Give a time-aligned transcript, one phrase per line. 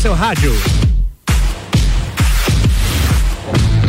[0.00, 0.89] seu rádio.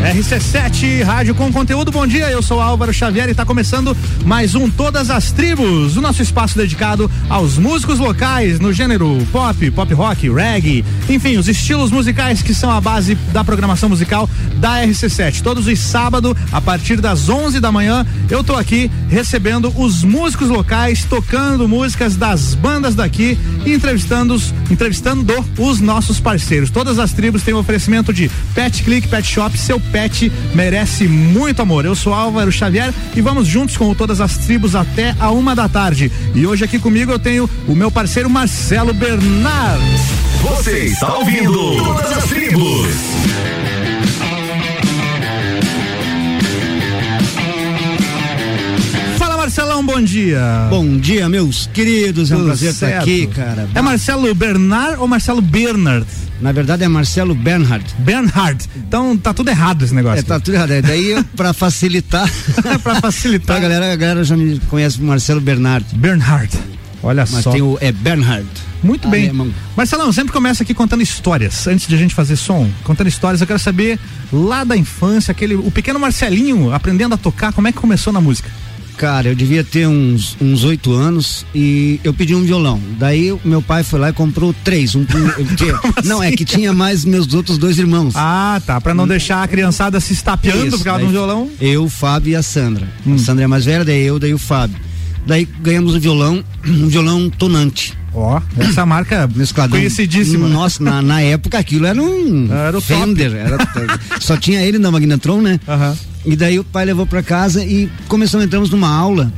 [0.02, 1.92] RC7, rádio com conteúdo.
[1.92, 3.96] Bom dia, eu sou Álvaro Xavier e está começando
[4.26, 9.70] mais um Todas as Tribos, o nosso espaço dedicado aos músicos locais no gênero pop,
[9.70, 14.28] pop rock, reggae, enfim, os estilos musicais que são a base da programação musical
[14.58, 15.44] da RC7.
[15.44, 20.50] Todos os sábados, a partir das 11 da manhã, eu tô aqui recebendo os músicos
[20.50, 26.72] locais, tocando músicas das bandas daqui e entrevistando, entrevistando os nossos parceiros.
[26.72, 31.62] Todas as tribos têm um oferecimento de Pet Click Pet Shop, seu pet merece muito
[31.62, 31.86] amor.
[31.86, 35.68] Eu sou Álvaro Xavier e vamos juntos com todas as tribos até a uma da
[35.68, 36.12] tarde.
[36.34, 39.84] E hoje aqui comigo eu tenho o meu parceiro Marcelo Bernard.
[40.42, 42.88] Você está ouvindo Todas as Tribos.
[49.20, 50.68] Fala Marcelão, bom dia.
[50.70, 52.32] Bom dia, meus queridos.
[52.32, 52.92] É um prazer certo.
[52.92, 53.70] estar aqui, cara.
[53.76, 56.08] É Marcelo Bernard ou Marcelo Bernard?
[56.42, 57.86] Na verdade é Marcelo Bernhard.
[58.00, 58.66] Bernhard.
[58.76, 60.20] Então tá tudo errado esse negócio.
[60.20, 60.72] É, tá tudo errado.
[60.72, 62.30] É, daí para facilitar.
[62.84, 63.58] para facilitar.
[63.58, 65.86] a galera, a galera já me conhece Marcelo Bernhard.
[65.94, 66.52] Bernhard.
[67.04, 67.52] Olha Mas só.
[67.52, 68.48] tem o é Bernhard.
[68.84, 69.32] Muito bem.
[69.78, 71.68] Marcelão, sempre começa aqui contando histórias.
[71.68, 74.00] Antes de a gente fazer som, contando histórias, eu quero saber
[74.34, 78.20] lá da infância, aquele o pequeno Marcelinho aprendendo a tocar, como é que começou na
[78.20, 78.50] música?
[79.02, 82.80] Cara, eu devia ter uns uns oito anos e eu pedi um violão.
[83.00, 84.94] Daí meu pai foi lá e comprou três.
[84.94, 85.74] Um, porque,
[86.06, 88.14] não, é que tinha mais meus outros dois irmãos.
[88.16, 88.80] Ah, tá.
[88.80, 89.08] Pra não hum.
[89.08, 91.50] deixar a criançada se estapeando Isso, por causa de um violão.
[91.60, 92.88] Eu, o Fábio e a Sandra.
[93.04, 93.16] Hum.
[93.16, 94.78] A Sandra é mais velha, daí eu, daí o Fábio.
[95.26, 97.98] Daí ganhamos o violão, um violão tonante.
[98.14, 99.80] Ó, oh, essa marca Mescladão.
[99.80, 100.48] conhecidíssima.
[100.48, 103.34] Nossa, na, na época aquilo era um era o Fender.
[103.34, 103.58] Era,
[104.22, 105.60] só tinha ele na Magnetron, né?
[105.68, 106.11] Uhum.
[106.26, 109.32] E daí o pai levou para casa e começamos, entramos numa aula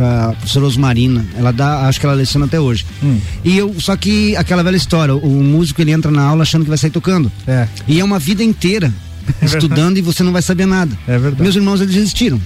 [0.00, 2.86] a professora Osmarina, ela dá, acho que ela leciona até hoje.
[3.02, 3.18] Hum.
[3.44, 6.68] E eu, só que aquela velha história, o músico ele entra na aula achando que
[6.68, 7.30] vai sair tocando.
[7.46, 7.66] É.
[7.86, 8.92] E é uma vida inteira
[9.42, 10.96] é estudando e você não vai saber nada.
[11.06, 11.42] É verdade.
[11.42, 12.40] Meus irmãos eles desistiram.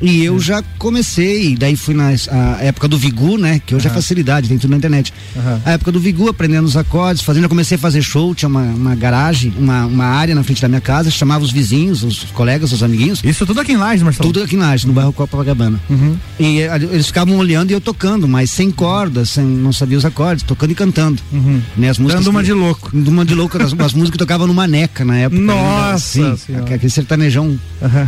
[0.00, 2.12] E eu já comecei, daí fui na
[2.60, 3.60] época do Vigu, né?
[3.64, 3.92] Que hoje uhum.
[3.92, 5.12] é facilidade, tem tudo na internet.
[5.36, 5.60] Uhum.
[5.64, 8.62] A época do Vigu, aprendendo os acordes, fazendo, eu comecei a fazer show, tinha uma,
[8.62, 12.72] uma garagem, uma, uma área na frente da minha casa, chamava os vizinhos, os colegas,
[12.72, 13.20] os amiguinhos.
[13.22, 14.32] Isso tudo aqui em Lages, Marcelo?
[14.32, 15.78] Tudo aqui em Lages, no bairro Copacabana.
[15.90, 16.16] Uhum.
[16.38, 20.04] E eh, eles ficavam olhando e eu tocando, mas sem cordas, sem, não sabia os
[20.04, 21.22] acordes, tocando e cantando.
[21.30, 21.60] Uhum.
[21.76, 22.90] Né, as músicas Dando uma de louco.
[22.92, 25.42] Dando uma de louco, as, as músicas que tocavam numa neca na época.
[25.42, 26.30] Nossa!
[26.30, 26.36] Né?
[26.36, 27.58] Sim, aquele sertanejão,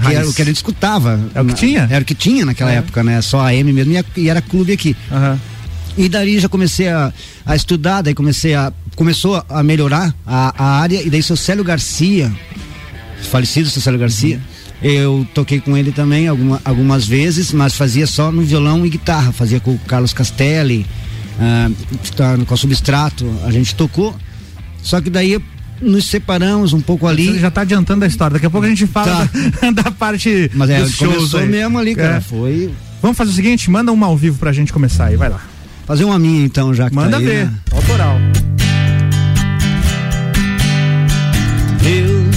[0.06, 1.20] que era o que a gente escutava.
[1.34, 1.81] É o que tinha?
[1.90, 2.76] Era o que tinha naquela naquela é.
[2.76, 3.20] época, né?
[3.20, 4.96] Só a M mesmo e, era clube aqui.
[5.10, 5.38] Uhum.
[5.96, 7.12] E daí já comecei a,
[7.44, 8.72] a estudar, daí comecei a.
[8.94, 12.30] Começou a melhorar a, a área, e daí seu Célio Garcia,
[13.30, 14.88] falecido seu Célio Garcia, uhum.
[14.88, 19.32] eu toquei com ele também alguma, algumas vezes, mas fazia só no violão e guitarra,
[19.32, 20.86] fazia com o Carlos Castelli,
[21.38, 24.14] uh, com o Substrato, a gente tocou.
[24.82, 25.40] Só que daí
[25.82, 27.26] nos separamos um pouco ali.
[27.26, 28.34] Você já está adiantando a história.
[28.34, 29.70] Daqui a pouco a gente fala tá.
[29.70, 31.48] da, da, parte Mas é, dos shows aí.
[31.48, 32.16] mesmo ali, cara.
[32.16, 32.20] É.
[32.20, 32.72] Foi.
[33.00, 35.40] Vamos fazer o seguinte, manda uma ao vivo pra gente começar aí, vai lá.
[35.84, 37.54] Fazer uma minha então, já que Manda tá aí, ver, né?
[37.72, 38.16] autoral.
[41.84, 42.30] Eu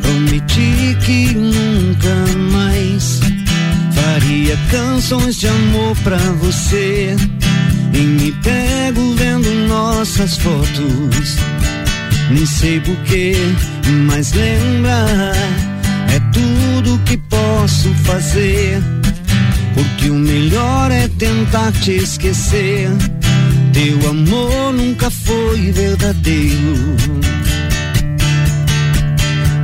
[0.00, 2.14] prometi que nunca
[2.52, 3.18] mais
[3.92, 7.16] faria canções de amor pra você.
[7.92, 11.36] E me pego vendo nossas fotos
[12.30, 13.32] nem sei porquê,
[14.06, 15.32] mas lembra,
[16.14, 18.82] é tudo que posso fazer.
[19.74, 22.90] Porque o melhor é tentar te esquecer.
[23.72, 26.96] Teu amor nunca foi verdadeiro.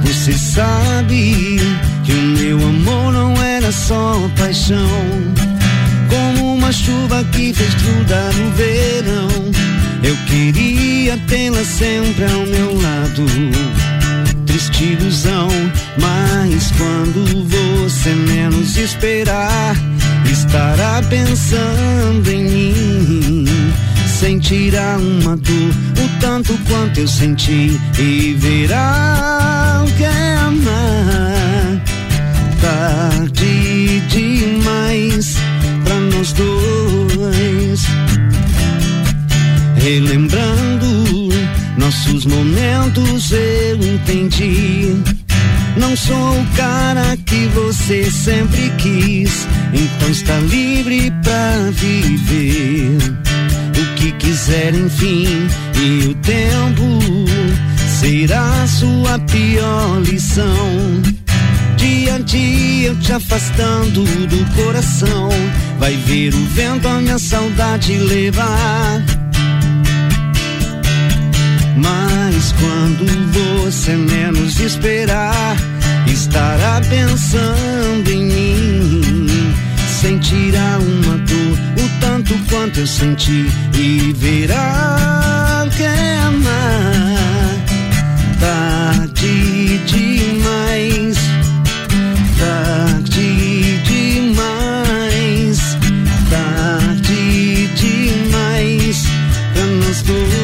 [0.03, 1.59] Você sabe
[2.05, 4.89] que o meu amor não era só paixão.
[6.09, 9.74] Como uma chuva que fez grudar no verão
[10.05, 13.25] eu queria tê-la sempre ao meu lado.
[14.47, 15.49] Triste ilusão,
[15.99, 19.75] mas quando você menos esperar,
[20.31, 23.45] estará pensando em mim.
[24.06, 25.71] Sentirá uma dor,
[26.05, 31.83] o tanto quanto eu senti, e verá o que é amar.
[32.61, 35.37] Tarde demais
[35.85, 36.84] pra nós dois
[39.85, 41.29] Relembrando
[41.77, 44.97] nossos momentos, eu entendi.
[45.77, 52.97] Não sou o cara que você sempre quis, então está livre pra viver
[53.79, 55.47] o que quiser, enfim.
[55.79, 56.99] E o tempo
[58.01, 61.03] será sua pior lição.
[61.77, 65.29] Dia a dia eu te afastando do coração.
[65.79, 69.24] Vai ver o vento a minha saudade levar
[71.76, 75.56] Mas quando você menos esperar,
[76.06, 79.55] estará pensando em mim.
[80.00, 87.56] Sentirá uma dor, o tanto quanto eu senti, e verá que é amar.
[88.38, 91.17] Tarde demais,
[92.38, 95.59] tarde demais,
[96.31, 99.05] tarde demais
[99.55, 100.44] pra nós dois.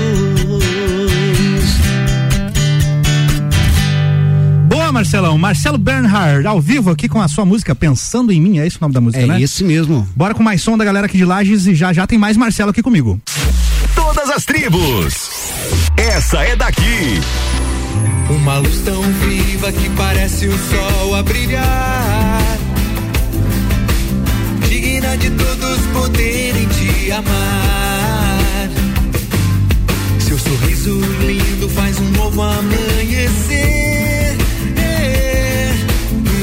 [5.00, 5.38] Marcelão.
[5.38, 8.58] Marcelo Bernhard, ao vivo aqui com a sua música Pensando em Mim.
[8.58, 9.40] É esse o nome da música, É né?
[9.40, 10.06] esse mesmo.
[10.14, 12.68] Bora com mais som da galera aqui de Lages e já já tem mais Marcelo
[12.70, 13.18] aqui comigo.
[13.94, 15.30] Todas as tribos.
[15.96, 17.18] Essa é daqui.
[18.28, 22.42] Uma luz tão viva que parece o sol a brilhar.
[24.68, 28.68] Digna de todos poderem te amar.
[30.18, 33.79] Seu sorriso lindo faz um novo amanhecer.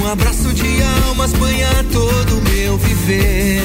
[0.08, 3.62] Um abraço de almas banha todo o meu viver.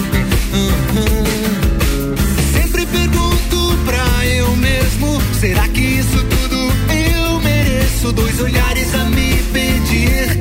[0.52, 2.16] Aham.
[2.52, 6.56] Sempre pergunto pra eu mesmo: será que isso tudo
[6.92, 8.10] eu mereço?
[8.10, 10.40] Dois olhares a me pedir,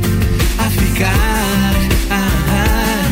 [0.58, 1.76] a ficar.
[2.10, 3.06] Ah.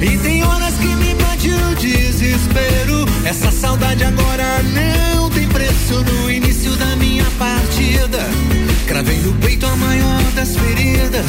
[0.00, 3.06] E tem horas que me bate o desespero.
[3.24, 6.04] Essa saudade agora não tem preço.
[6.04, 8.24] No início da minha partida,
[8.86, 11.26] cravei no peito a maior das feridas.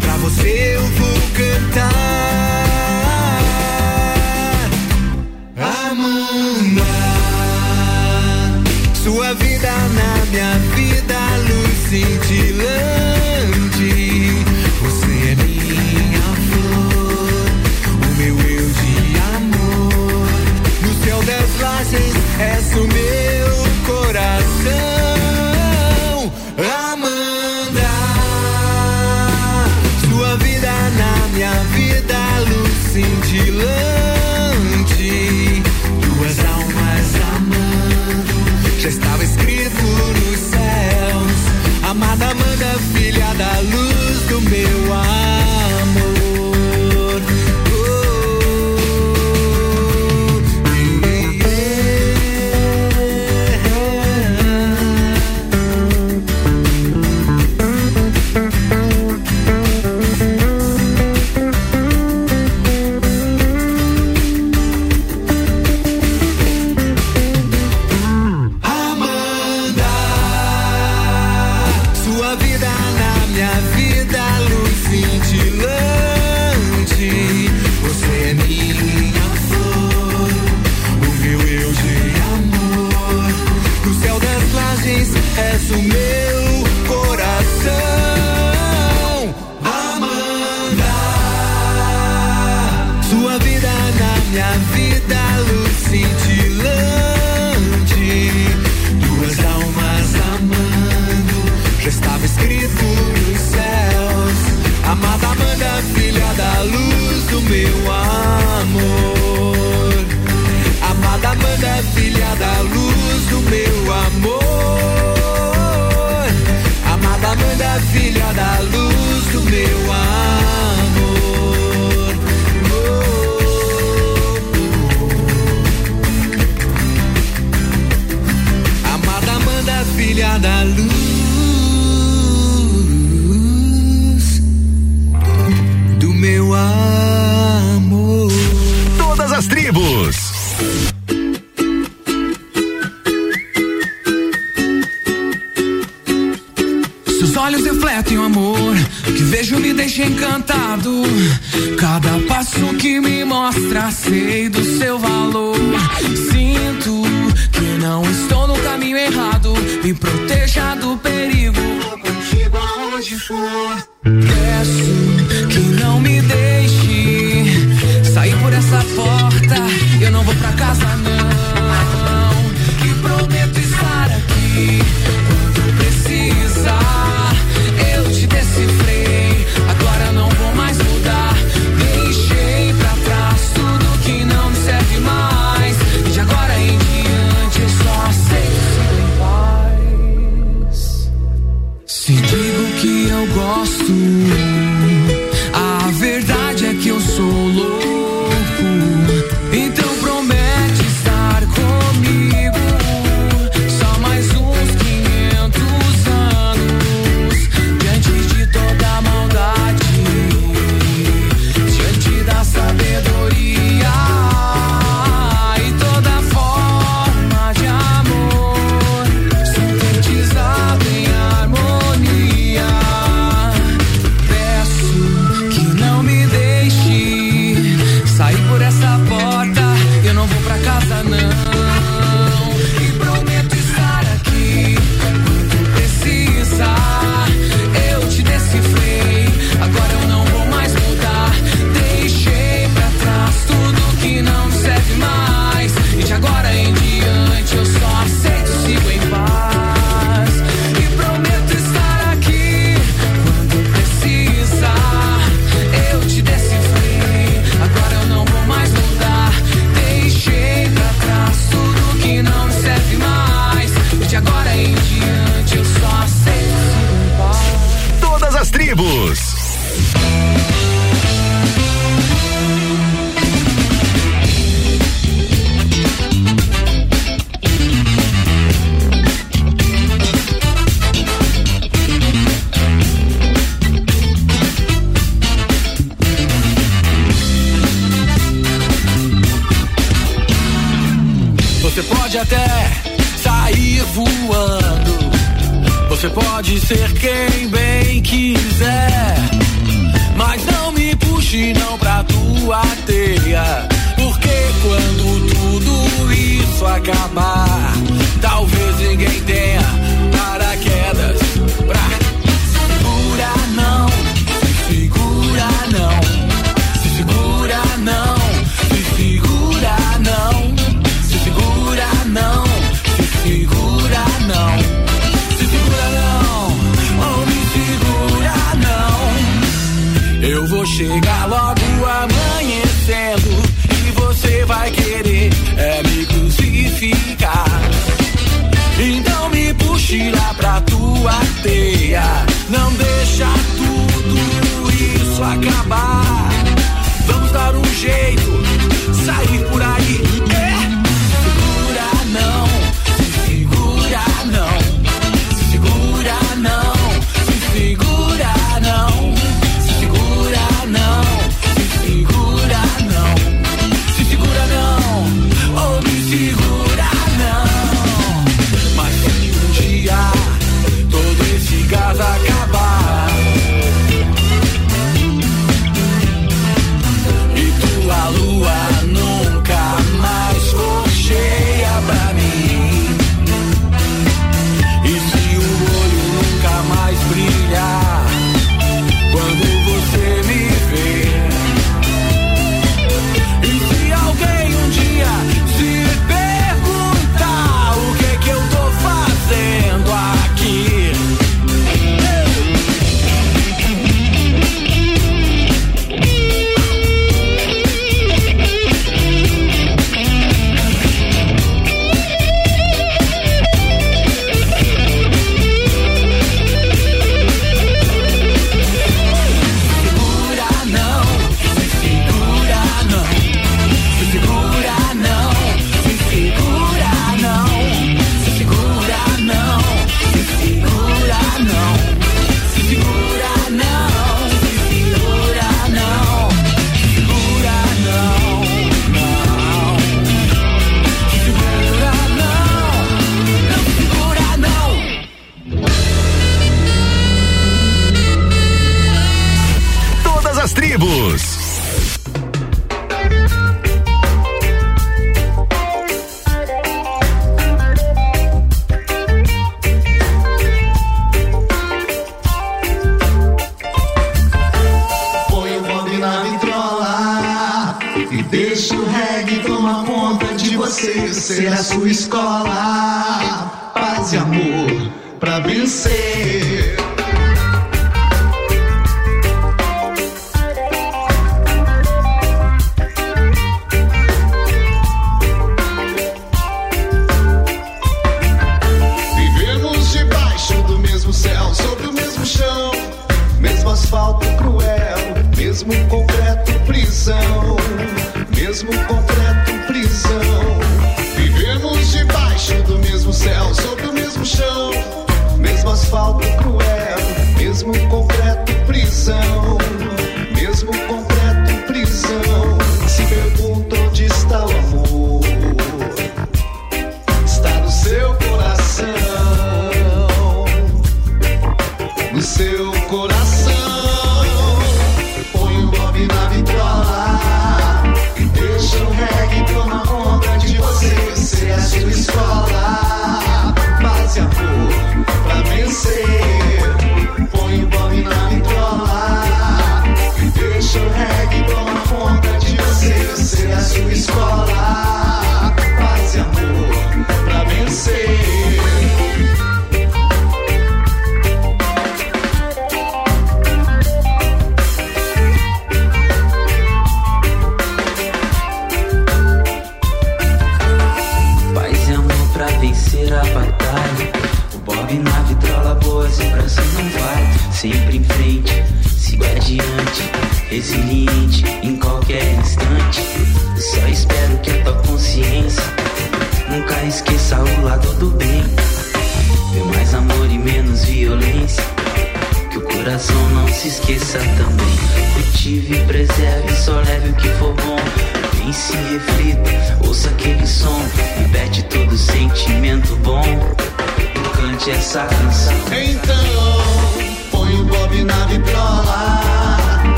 [0.00, 1.92] Pra você eu vou cantar.
[5.90, 6.84] Amanda,
[9.02, 12.76] sua vida na minha vida, luz cintilante.
[14.82, 17.46] Você é minha flor,
[18.02, 18.94] o meu eu de
[19.36, 20.28] amor.
[20.82, 23.48] No céu das lajes és o meu
[23.86, 24.95] coração.
[38.86, 39.65] Amando, já estava escrito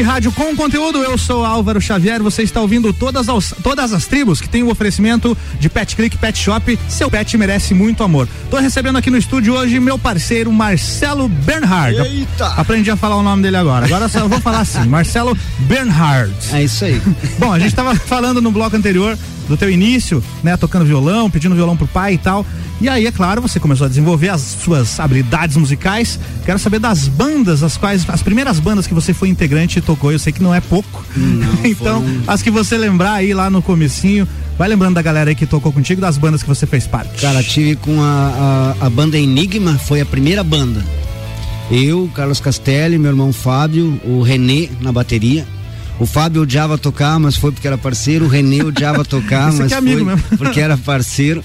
[0.00, 4.06] RC7 Rádio com conteúdo, eu sou Álvaro Xavier, você está ouvindo todas as, todas as
[4.06, 8.28] tribos que tem o oferecimento de Pet Click Pet Shop, seu pet merece muito amor.
[8.50, 11.98] Tô recebendo aqui no estúdio hoje meu parceiro Marcelo Bernhard.
[11.98, 12.46] Eita!
[12.56, 16.34] Aprendi a falar o nome dele agora, agora só vou falar assim, Marcelo Bernhard.
[16.52, 17.00] É isso aí.
[17.38, 21.54] Bom, a gente tava falando no bloco anterior do teu início, né, tocando violão, pedindo
[21.54, 22.46] violão pro pai e tal.
[22.80, 26.18] E aí, é claro, você começou a desenvolver as suas habilidades musicais.
[26.46, 30.10] Quero saber das bandas, as quais as primeiras bandas que você foi integrante e tocou.
[30.10, 31.04] Eu sei que não é pouco.
[31.14, 34.26] Não, então, foram- as que você lembrar aí lá no comecinho,
[34.58, 37.20] vai lembrando da galera aí que tocou contigo, das bandas que você fez parte.
[37.20, 40.82] Cara, tive com a, a, a banda Enigma, foi a primeira banda.
[41.70, 45.46] Eu, Carlos Castelli, meu irmão Fábio, o Renê na bateria.
[45.98, 48.24] O Fábio odiava tocar, mas foi porque era parceiro.
[48.24, 50.38] O Renê odiava tocar, mas é amigo foi mesmo.
[50.38, 51.44] porque era parceiro.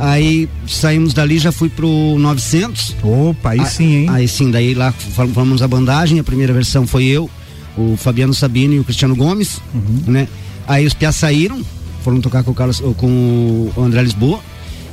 [0.00, 2.96] Aí saímos dali, já fui pro 900.
[3.02, 4.06] Opa, aí Ah, sim, hein?
[4.10, 7.28] Aí sim, daí lá formamos a bandagem, a primeira versão foi eu,
[7.76, 10.02] o Fabiano Sabino e o Cristiano Gomes, Uhum.
[10.12, 10.28] né?
[10.66, 11.60] Aí os piás saíram,
[12.02, 14.40] foram tocar com o Carlos, com o André Lisboa,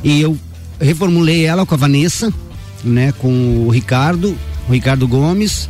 [0.03, 0.37] e eu
[0.79, 2.33] reformulei ela com a Vanessa,
[2.83, 3.13] né?
[3.13, 4.35] Com o Ricardo,
[4.67, 5.69] o Ricardo Gomes,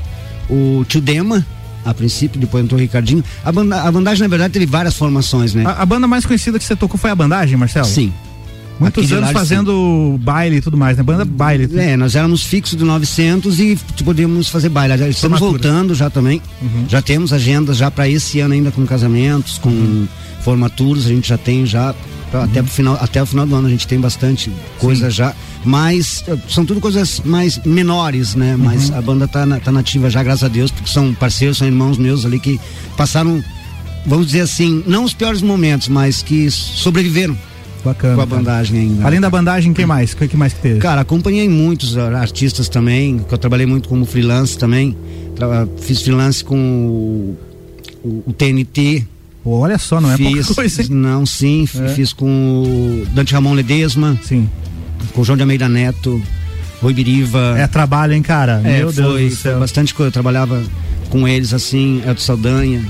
[0.50, 1.46] o Tio Dema,
[1.86, 3.24] a princípio, depois entrou o Ricardinho.
[3.44, 5.64] A, banda, a bandagem, na verdade, teve várias formações, né?
[5.66, 7.86] A, a banda mais conhecida que você tocou foi a Bandagem, Marcelo?
[7.86, 8.12] Sim.
[8.82, 9.34] Muitos anos sim.
[9.34, 11.04] fazendo baile e tudo mais, né?
[11.04, 11.70] Banda baile.
[11.80, 14.94] É, nós éramos fixos do 900 e podíamos fazer baile.
[15.10, 15.52] Estamos Formatura.
[15.52, 16.42] voltando já também.
[16.90, 20.08] Já temos agendas já para esse ano ainda com casamentos, com
[20.42, 21.94] formaturas, a gente já tem já
[22.32, 25.36] pra- até pro final, até o final do ano a gente tem bastante coisa já,
[25.64, 28.56] mas eh, são tudo coisas mais menores, né?
[28.58, 31.68] Mas a banda tá, na, tá nativa já, graças a Deus, porque são parceiros, são
[31.68, 32.60] irmãos meus ali que
[32.98, 33.44] passaram
[34.04, 37.38] vamos dizer assim, não os piores momentos, mas que sobreviveram
[37.84, 38.16] Bacana.
[38.16, 39.06] com a bandagem ainda.
[39.06, 40.14] Além da bandagem, quem mais?
[40.14, 40.80] O que mais que teve?
[40.80, 44.96] Cara, acompanhei muitos ah, artistas também, que eu trabalhei muito como freelance também.
[45.36, 47.38] Tra- fiz freelance com o,
[48.04, 49.06] o- o TNT.
[49.44, 50.88] Pô, olha só, não é fiz, pouca coisa, hein?
[50.92, 51.88] Não, sim, É.
[51.90, 54.48] fiz com o Dante Ramon Ledesma, Sim.
[55.14, 56.22] com o João de Almeida Neto,
[56.80, 57.56] Rui Biriva.
[57.58, 58.62] É trabalho, hein, cara?
[58.64, 59.60] É, Meu Deus foi, do foi céu.
[59.60, 60.10] bastante coisa.
[60.10, 60.62] Eu trabalhava
[61.10, 62.86] com eles assim, Elton Saldanha.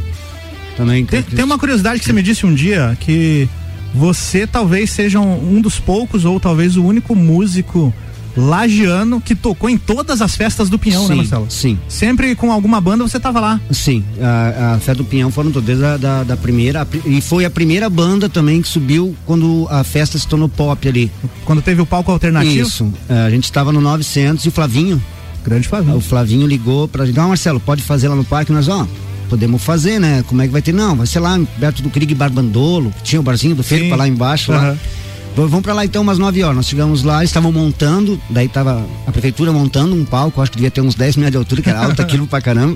[0.75, 1.05] Também.
[1.05, 3.47] Tem, tem uma curiosidade que você me disse um dia que
[3.93, 7.93] você talvez seja um, um dos poucos ou talvez o único músico
[8.35, 11.47] lagiano que tocou em todas as festas do Pinhão, sim, né, Marcelo?
[11.49, 11.77] Sim.
[11.87, 13.59] Sempre com alguma banda você tava lá.
[13.71, 17.45] Sim, a, a Fé do Pinhão foram todas da, da, da primeira, a e foi
[17.45, 21.11] a primeira banda também que subiu quando a festa se tornou pop ali.
[21.45, 22.67] Quando teve o palco alternativo.
[22.67, 25.01] Isso, é, a gente estava no 900 e o Flavinho,
[25.43, 25.97] Grande Flavinho.
[25.97, 28.51] o Flavinho ligou pra gente, ah Marcelo, pode fazer lá no parque?
[28.51, 28.87] Nós, ó,
[29.31, 30.23] podemos fazer, né?
[30.27, 30.73] Como é que vai ter?
[30.73, 34.05] Não, vai ser lá perto do Krieg Barbandolo, que tinha o barzinho do Feiro lá
[34.07, 34.57] embaixo, lá.
[34.57, 34.73] Aham.
[34.73, 36.57] V- Vamos pra lá então umas 9 horas.
[36.57, 40.69] Nós chegamos lá, estavam montando, daí tava a prefeitura montando um palco, acho que devia
[40.69, 42.75] ter uns 10 metros de altura, que era alto aquilo pra caramba,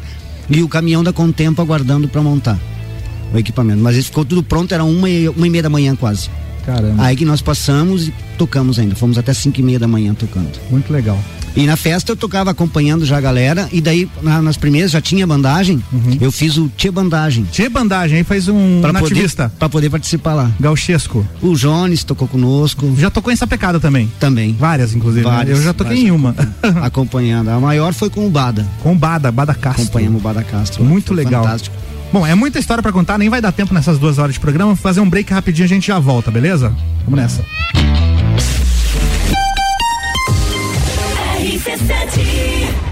[0.50, 2.58] e o caminhão da Contempo aguardando pra montar
[3.34, 3.82] o equipamento.
[3.84, 6.30] Mas ele ficou tudo pronto, era uma e, uma e meia da manhã quase.
[6.66, 10.14] Caramba, Aí que nós passamos e tocamos ainda, fomos até 5 e meia da manhã
[10.14, 10.52] tocando.
[10.70, 11.18] muito legal.
[11.56, 15.00] E na festa eu tocava acompanhando já a galera, e daí na- nas primeiras já
[15.00, 15.82] tinha bandagem,
[16.20, 17.46] eu fiz o Tchê Bandagem.
[17.50, 19.52] Tchê Bandagem, aí faz um Pra poder, nativista.
[19.58, 20.52] pra poder participar lá.
[20.60, 21.26] Gauchesco.
[21.42, 24.12] O Jones tocou conosco Já tocou em Sapecada também.
[24.20, 24.54] também.
[24.60, 25.26] Várias, inclusive.
[25.26, 25.32] né?
[25.34, 26.36] Várias, Eu já toquei em uma.
[26.84, 27.48] acompanhando.
[27.50, 28.66] A maior foi com o Bada.
[28.84, 29.84] com o Bada, Bada Castro.
[29.84, 30.84] Acompanhamos o Bada Castro.
[30.84, 31.44] Muito legal.
[31.44, 31.76] Fantástico.
[32.16, 34.74] Bom, é muita história pra contar, nem vai dar tempo nessas duas horas de programa.
[34.74, 36.74] Vou fazer um break rapidinho, a gente já volta, beleza?
[37.04, 37.44] Vamos nessa.
[42.16, 42.85] Que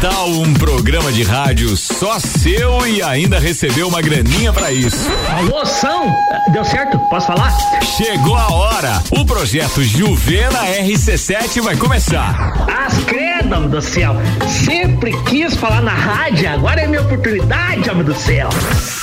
[0.00, 4.96] tal um programa de rádio só seu e ainda recebeu uma graninha pra isso?
[5.28, 6.10] Alô, São?
[6.54, 6.98] Deu certo?
[7.10, 7.54] Posso falar?
[7.82, 9.02] Chegou a hora!
[9.10, 12.34] O projeto Juvena RC7 vai começar.
[12.66, 14.16] As credo, homem do céu.
[14.64, 18.48] Sempre quis falar na rádio, agora é minha oportunidade, homem do céu.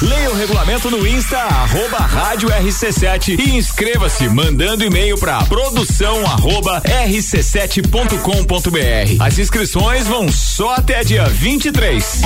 [0.02, 6.82] Leia o regulamento no Insta, arroba Rádio RC7 e inscreva-se mandando e-mail pra produção arroba
[6.82, 9.24] rc7.com.br.
[9.24, 12.22] As inscrições vão só até dia 23.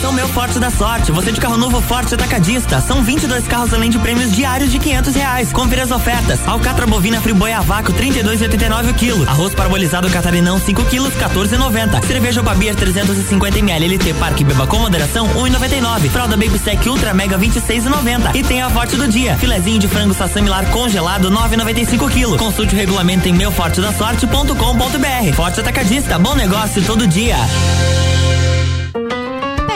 [0.00, 1.12] Promoção Meu Forte da Sorte.
[1.12, 2.80] Você de carro novo Forte Atacadista.
[2.80, 5.52] São 22 carros além de prêmios diários de 500 reais.
[5.52, 6.40] Confira as ofertas.
[6.48, 9.28] Alcatra bovina friboi a vácuo 32,89 o quilo.
[9.28, 12.02] Arroz parbolizado catarinão 5 quilos 14,90.
[12.06, 16.08] Cerveja Babir 350 ml LT Parque Beba com moderação 1,99.
[16.08, 18.34] Fralda Baby Sec Ultra Mega 26,90.
[18.34, 19.36] E tem a Forte do dia.
[19.36, 22.38] Filezinho de frango sassamilar congelado 9,95 quilo.
[22.38, 25.34] Consulte o regulamento em meufortedasorte.com.br.
[25.34, 26.18] Forte Atacadista.
[26.18, 27.36] Bom negócio todo dia.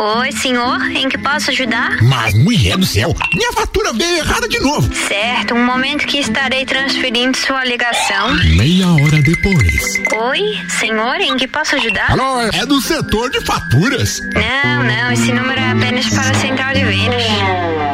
[0.00, 2.02] Oi, senhor, em que posso ajudar?
[2.02, 4.92] Mas, mulher do céu, minha fatura veio errada de novo.
[4.94, 8.34] Certo, um momento que estarei transferindo sua ligação.
[8.56, 10.02] Meia hora depois.
[10.14, 12.10] Oi, senhor, em que posso ajudar?
[12.10, 14.20] Alô, é do setor de faturas.
[14.34, 17.93] Não, não, esse número é apenas para a central de vendas.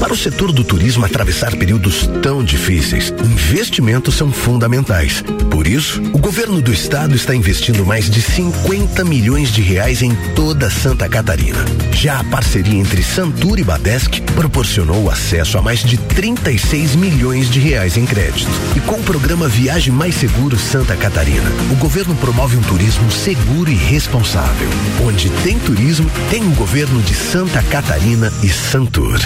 [0.00, 5.22] Para o setor do turismo atravessar períodos tão difíceis, investimentos são fundamentais.
[5.50, 10.14] Por isso, o governo do estado está investindo mais de 50 milhões de reais em
[10.34, 11.64] toda Santa Catarina.
[11.92, 17.60] Já a parceria entre Santur e Badesc proporcionou acesso a mais de 36 milhões de
[17.60, 18.50] reais em crédito.
[18.76, 23.70] E com o programa Viagem Mais Seguro Santa Catarina, o governo promove um turismo seguro
[23.70, 24.68] e responsável.
[25.06, 29.20] Onde tem turismo, tem o governo de Santa Catarina e Santur.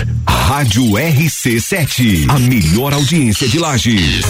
[0.57, 4.25] Rádio RC7, a melhor audiência de Lages.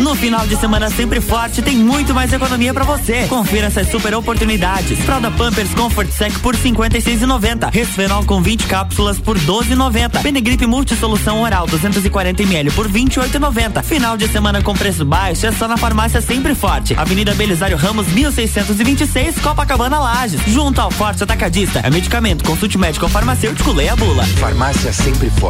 [0.00, 3.26] No final de semana sempre forte tem muito mais economia para você.
[3.28, 4.98] Confira essas super oportunidades.
[5.00, 7.70] Fralda Pampers Comfort Sec por 56,90.
[7.72, 10.22] Resfenol com 20 cápsulas por 12,90.
[10.22, 13.84] Benegripe Multisolução Oral 240 ml por 28,90.
[13.84, 16.94] Final de semana com preço baixo é só na farmácia sempre forte.
[16.96, 20.40] Avenida Belisário Ramos 1626, Copacabana Lages.
[20.48, 21.78] Junto ao Forte Atacadista.
[21.80, 24.24] É medicamento, consulte médico ou farmacêutico, leia a bula.
[24.24, 25.49] Farmácia sempre forte.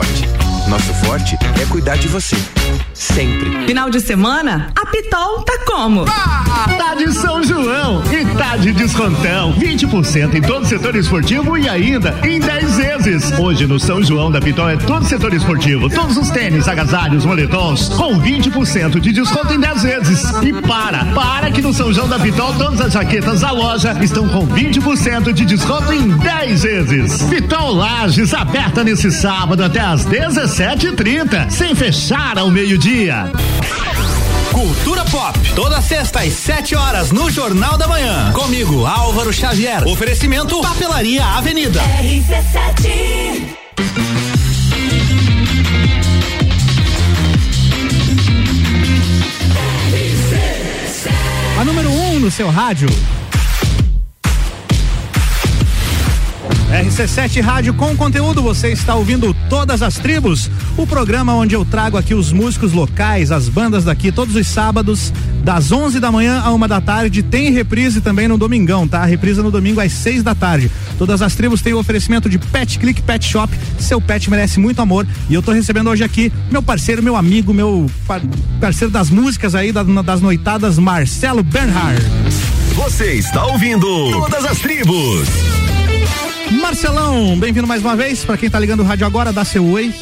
[0.70, 2.36] Nosso forte é cuidar de você.
[2.94, 3.66] Sempre.
[3.66, 6.04] Final de semana, a Pitol tá como?
[6.08, 9.52] Ah, tá de São João e tá de descontão.
[9.54, 13.38] 20% em todo o setor esportivo e ainda em 10 vezes.
[13.38, 17.88] Hoje no São João da Pitol é todo setor esportivo, todos os tênis, agasalhos, moletons
[17.88, 20.22] com 20% de desconto em 10 vezes.
[20.42, 24.28] E para, para que no São João da Pitol todas as jaquetas da loja estão
[24.28, 27.22] com 20% de desconto em 10 vezes.
[27.24, 33.24] Pitol Lages aberta nesse sábado até às 17h30, sem fechar ao meio-dia.
[34.52, 38.30] Cultura Pop, toda sexta às 7 horas no Jornal da Manhã.
[38.32, 39.84] Comigo, Álvaro Xavier.
[39.88, 41.80] Oferecimento Papelaria Avenida.
[41.82, 43.50] RC7
[51.58, 52.88] A número 1 um no seu rádio.
[56.70, 61.96] RC7 Rádio com conteúdo, você está ouvindo Todas as Tribos, o programa onde eu trago
[61.96, 65.12] aqui os músicos locais, as bandas daqui, todos os sábados,
[65.42, 67.24] das 11 da manhã a uma da tarde.
[67.24, 69.04] Tem reprise também no domingão, tá?
[69.04, 70.70] Reprisa no domingo às 6 da tarde.
[70.96, 73.52] Todas as Tribos tem o oferecimento de Pet Click Pet Shop.
[73.76, 75.04] Seu pet merece muito amor.
[75.28, 77.90] E eu tô recebendo hoje aqui meu parceiro, meu amigo, meu
[78.60, 82.00] parceiro das músicas aí, das noitadas, Marcelo Bernhard.
[82.76, 85.28] Você está ouvindo Todas as Tribos.
[86.50, 88.24] Marcelão, bem-vindo mais uma vez.
[88.24, 89.94] Para quem tá ligando o rádio agora, dá seu oi.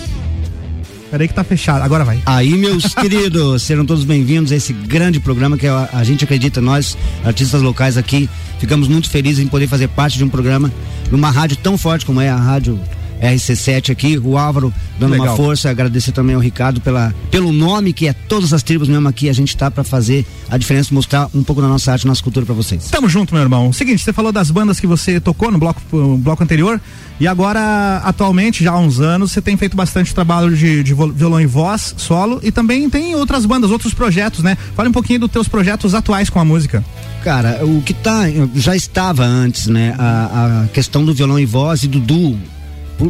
[1.11, 2.21] Peraí que tá fechado, agora vai.
[2.25, 6.61] Aí, meus queridos, serão todos bem-vindos a esse grande programa que a, a, gente acredita,
[6.61, 8.29] nós, artistas locais aqui,
[8.59, 10.73] ficamos muito felizes em poder fazer parte de um programa
[11.11, 12.79] numa rádio tão forte como é a Rádio
[13.21, 15.29] RC7 aqui, o Álvaro dando Legal.
[15.29, 19.09] uma força, agradecer também ao Ricardo pela, pelo nome que é todas as tribos mesmo
[19.09, 22.23] aqui, a gente tá para fazer a diferença, mostrar um pouco da nossa arte, nossa
[22.23, 22.89] cultura para vocês.
[22.89, 23.73] Tamo junto, meu irmão.
[23.73, 26.81] Seguinte, você falou das bandas que você tocou no bloco, no bloco anterior
[27.21, 31.41] e agora, atualmente, já há uns anos, você tem feito bastante trabalho de, de violão
[31.41, 34.57] e voz solo e também tem outras bandas, outros projetos, né?
[34.77, 36.85] Fale um pouquinho dos teus projetos atuais com a música.
[37.25, 38.23] Cara, o que tá,
[38.55, 39.95] já estava antes, né?
[39.99, 42.39] A, a questão do violão e voz e do duo.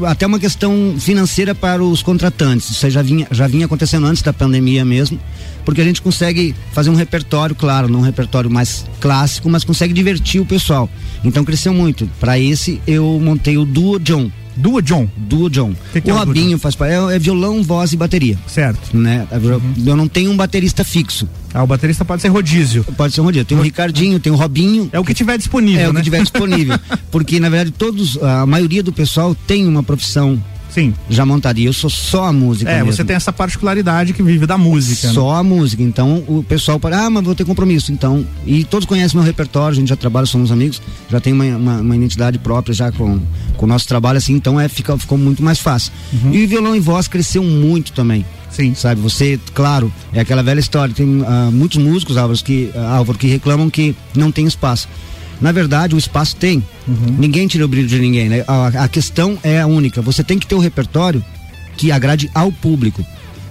[0.06, 2.70] Até uma questão financeira para os contratantes.
[2.70, 5.18] Isso já vinha, já vinha acontecendo antes da pandemia mesmo.
[5.64, 9.92] Porque a gente consegue fazer um repertório, claro, não um repertório mais clássico, mas consegue
[9.92, 10.88] divertir o pessoal.
[11.24, 12.08] Então cresceu muito.
[12.20, 14.30] Para esse eu montei o Duo John.
[14.58, 15.08] Duo John?
[15.16, 15.72] Duo John.
[15.92, 16.92] Que que o é o Duo Robinho faz parte.
[16.94, 18.38] É, é violão, voz e bateria.
[18.46, 18.96] Certo.
[18.96, 19.26] Né?
[19.30, 21.28] Eu- Eu não tenho um baterista fixo.
[21.54, 22.84] Ah, o baterista pode ser rodízio.
[22.96, 23.44] Pode ser um rodízio.
[23.46, 24.88] Tem o Ricardinho, tem o Robinho.
[24.92, 26.00] É o que tiver disponível, É o né?
[26.00, 26.78] que tiver disponível.
[27.10, 30.94] Porque, na verdade, todos, a maioria do pessoal tem uma profissão Sim.
[31.08, 31.58] já montada.
[31.58, 32.70] E eu sou só a música.
[32.70, 32.92] É, mesmo.
[32.92, 35.08] você tem essa particularidade que vive da música.
[35.08, 35.14] né?
[35.14, 35.82] Só a música.
[35.82, 37.92] Então o pessoal para, ah, mas vou ter compromisso.
[37.92, 41.44] Então, e todos conhecem meu repertório, a gente já trabalha, somos amigos, já tem uma,
[41.44, 43.20] uma, uma identidade própria já com,
[43.58, 45.92] o nosso trabalho, assim, então é, fica, ficou muito mais fácil.
[46.32, 48.24] E o violão e voz cresceu muito também.
[48.50, 48.74] Sim.
[48.74, 50.94] Sabe, você, claro, é aquela velha história.
[50.94, 54.88] Tem ah, muitos músicos, Álvaro, que, ah, Álvaro, que reclamam que não tem espaço.
[55.40, 56.62] Na verdade, o espaço tem.
[57.18, 58.44] Ninguém tira o brilho de ninguém, né?
[58.46, 60.02] A, a questão é a única.
[60.02, 61.24] Você tem que ter o repertório
[61.76, 63.04] que agrade ao público.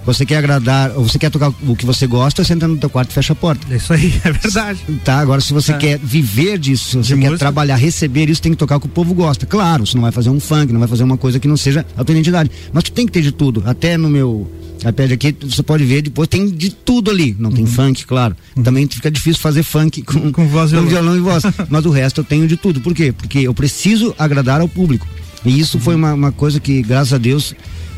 [0.04, 2.88] Você quer agradar, ou você quer tocar o que você gosta, você entra no teu
[2.88, 3.74] quarto e fecha a porta.
[3.74, 4.80] Isso aí, é verdade.
[5.04, 5.76] Tá, agora se você É.
[5.76, 7.38] quer viver disso, se você De quer música.
[7.38, 9.44] trabalhar, receber isso, tem que tocar o que o povo gosta.
[9.44, 11.84] Claro, você não vai fazer um funk, não vai fazer uma coisa que não seja
[11.94, 12.50] a tua identidade.
[12.72, 13.62] Mas tu tem que ter de tudo.
[13.66, 14.50] Até no meu
[14.86, 17.34] iPad aqui, você pode ver, depois tem de tudo ali.
[17.38, 18.36] Não tem funk, claro.
[18.62, 20.32] Também fica difícil fazer funk com, Uhum.
[20.38, 21.16] Com voz e com violão.
[21.16, 21.42] e voz.
[21.68, 22.80] Mas o resto eu tenho de tudo.
[22.80, 23.12] Por quê?
[23.12, 25.06] Porque eu preciso agradar ao público.
[25.44, 27.54] E isso foi uma, uma coisa que, graças a Deus,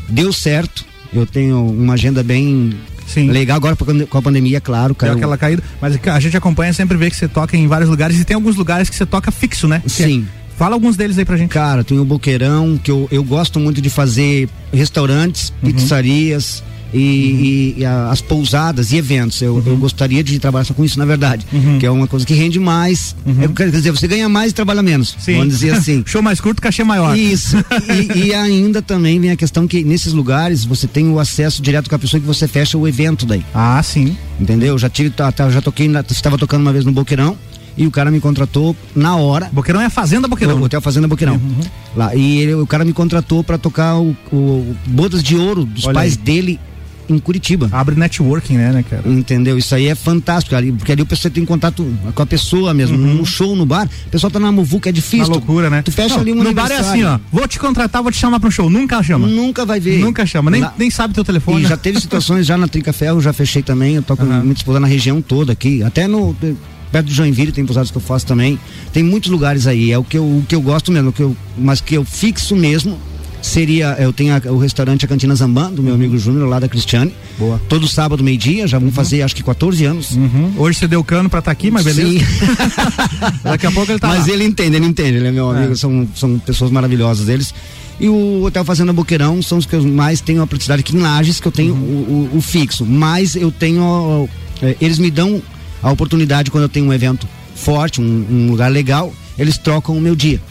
[0.09, 0.85] deu certo.
[1.13, 2.73] Eu tenho uma agenda bem
[3.15, 5.13] legal agora com a pandemia, claro, Deu cara.
[5.13, 5.61] aquela caída.
[5.81, 8.55] Mas a gente acompanha sempre vê que você toca em vários lugares e tem alguns
[8.55, 9.81] lugares que você toca fixo, né?
[9.85, 10.25] É- Sim.
[10.57, 11.49] Fala alguns deles aí pra gente.
[11.49, 15.69] Cara, tem o Boqueirão, que eu, eu gosto muito de fazer restaurantes, Uhum.
[16.93, 19.41] E, e- e a- as pousadas e eventos.
[19.41, 19.63] Eu, Uhum.
[19.65, 21.45] eu gostaria de trabalhar só com isso, na verdade.
[21.79, 23.15] Que é uma coisa que rende mais.
[23.41, 25.13] É, quer dizer, você ganha mais e trabalha menos.
[25.13, 25.19] Uhum.
[25.19, 25.33] Sim.
[25.37, 26.03] Vamos dizer assim.
[26.07, 27.17] Show mais curto, cachê maior.
[27.17, 27.55] Isso.
[28.15, 31.89] E, e ainda também vem a questão que nesses lugares você tem o acesso direto
[31.89, 33.43] com a pessoa que você fecha o evento daí.
[33.53, 34.15] Ah, sim.
[34.39, 34.77] Entendeu?
[34.77, 35.13] Já tive,
[35.51, 37.37] já toquei, estava tocando uma vez no Boqueirão
[37.77, 39.49] e o cara me contratou na hora.
[39.53, 40.59] Boqueirão é a Fazenda Boqueirão.
[40.59, 41.39] O Hotel Fazenda Boqueirão.
[41.95, 42.13] Lá.
[42.15, 45.93] E ele- o cara me contratou para tocar o, o Bodas de Ouro dos Olha
[45.93, 46.23] pais aí.
[46.23, 46.59] dele
[47.09, 47.69] em Curitiba.
[47.71, 49.03] Abre networking, né, né, cara?
[49.05, 49.57] Entendeu?
[49.57, 52.97] Isso aí é fantástico, ali, porque ali o pessoal tem contato com a pessoa mesmo.
[52.97, 55.25] No show, no bar, o pessoal tá na muvuca, é difícil.
[55.27, 55.81] Uma loucura, né?
[55.81, 57.19] Tu fecha Não, ali um No bar é assim, ó.
[57.31, 58.69] Vou te contratar, vou te chamar pra um show.
[58.69, 59.27] Nunca chama.
[59.27, 59.99] Nunca vai ver.
[59.99, 60.51] Nunca chama.
[60.51, 61.63] Nem, Lá- nem sabe teu telefone.
[61.63, 63.95] E já teve situações já na Trinca Ferro, já fechei também.
[63.95, 65.83] Eu toco muito esposa na região toda aqui.
[65.83, 66.35] Até no.
[66.91, 68.59] Perto de Joinville tem pousadas que eu faço também.
[68.91, 69.93] Tem muitos lugares aí.
[69.93, 72.53] É o que eu, o que eu gosto mesmo, que eu, mas que eu fixo
[72.53, 72.97] mesmo
[73.41, 73.95] seria.
[73.99, 77.13] Eu tenho a- o restaurante A Cantina Zambã, do meu amigo Júnior, lá da Cristiane.
[77.37, 77.59] Boa.
[77.67, 80.11] Todo sábado, meio-dia, já vamos fazer acho que 14 anos.
[80.11, 80.53] Uhum.
[80.57, 82.09] Hoje você deu cano pra estar aqui, mas beleza.
[82.09, 82.25] Sim.
[83.43, 84.33] Daqui a pouco ele tá Mas lá.
[84.33, 85.75] ele entende, ele entende, ele é meu amigo, É.
[85.75, 87.53] são, são pessoas maravilhosas eles.
[87.99, 90.99] E o Hotel Fazenda Boqueirão são os que eu mais tenho a praticidade aqui em
[90.99, 92.29] Lages, que eu tenho Uhum.
[92.29, 92.85] o, o- o fixo.
[92.85, 94.27] Mas eu tenho.
[94.61, 95.41] eh, eles me dão
[95.83, 100.01] a oportunidade quando eu tenho um evento forte, um, um lugar legal, eles trocam o
[100.01, 100.41] meu dia.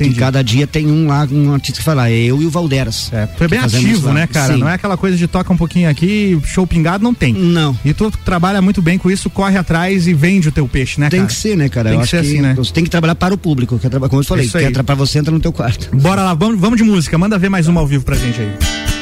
[0.00, 3.10] E cada dia tem um lá, um artista que fala, é eu e o Valderas.
[3.12, 4.54] É, tu é bem que ativo, né, cara?
[4.54, 4.60] Sim.
[4.60, 7.32] Não é aquela coisa de toca um pouquinho aqui, show pingado, não tem.
[7.34, 7.76] Não.
[7.84, 11.08] E tu trabalha muito bem com isso, corre atrás e vende o teu peixe, né,
[11.10, 11.28] Tem cara?
[11.28, 11.90] que ser, né, cara?
[11.90, 12.54] Tem Eu que ser assim, né?
[12.56, 14.94] Você tem que trabalhar para o público, quer traba- como eu falei, quer tra- pra
[14.94, 15.94] você entra no teu quarto.
[15.96, 17.16] Bora lá, vamos, vamos de música.
[17.18, 18.97] Manda ver mais uma ao vivo pra gente aí.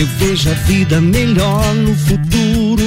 [0.00, 2.82] Eu vejo a vida melhor no futuro.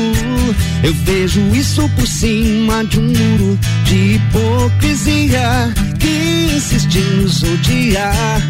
[0.84, 8.42] Eu vejo isso por cima de um muro de hipocrisia que insiste em nos odiar.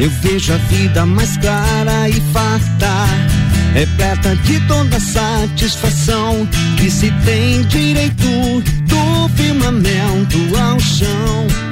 [0.00, 3.06] Eu vejo a vida mais clara e farta,
[3.72, 6.44] repleta de toda satisfação
[6.76, 11.69] que se tem direito do firmamento ao chão.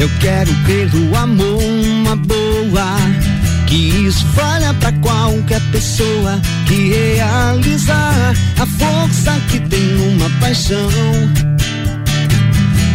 [0.00, 2.96] Eu quero ver o amor, uma boa.
[3.66, 10.88] Que esfalha pra qualquer pessoa que realizar a força que tem uma paixão.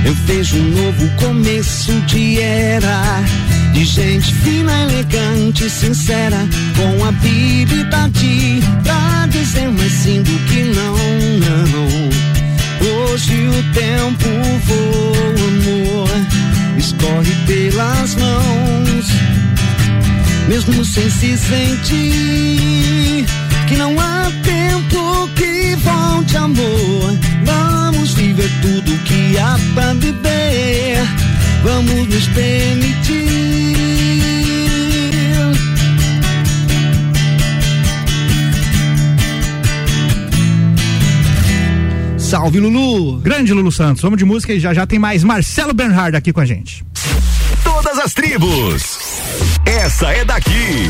[0.06, 3.22] Eu vejo um novo começo de era.
[3.74, 6.38] De gente fina, elegante, sincera,
[6.78, 10.96] com habilidade pra dizer mais sim do que não,
[11.44, 13.12] não.
[13.12, 14.30] Hoje o tempo
[14.66, 15.14] voa
[17.04, 19.08] corre pelas mãos,
[20.48, 23.26] mesmo sem se sentir
[23.68, 27.20] que não há tempo que volte amor.
[27.44, 31.04] Vamos viver tudo que há pra viver,
[31.64, 33.34] vamos nos permitir.
[42.18, 43.20] Salve Lulu!
[43.20, 46.40] Grande Lulu Santos, vamos de música e já já tem mais Marcelo Bernhard aqui com
[46.40, 46.84] a gente
[48.04, 49.00] as tribos.
[49.66, 50.90] Essa é daqui.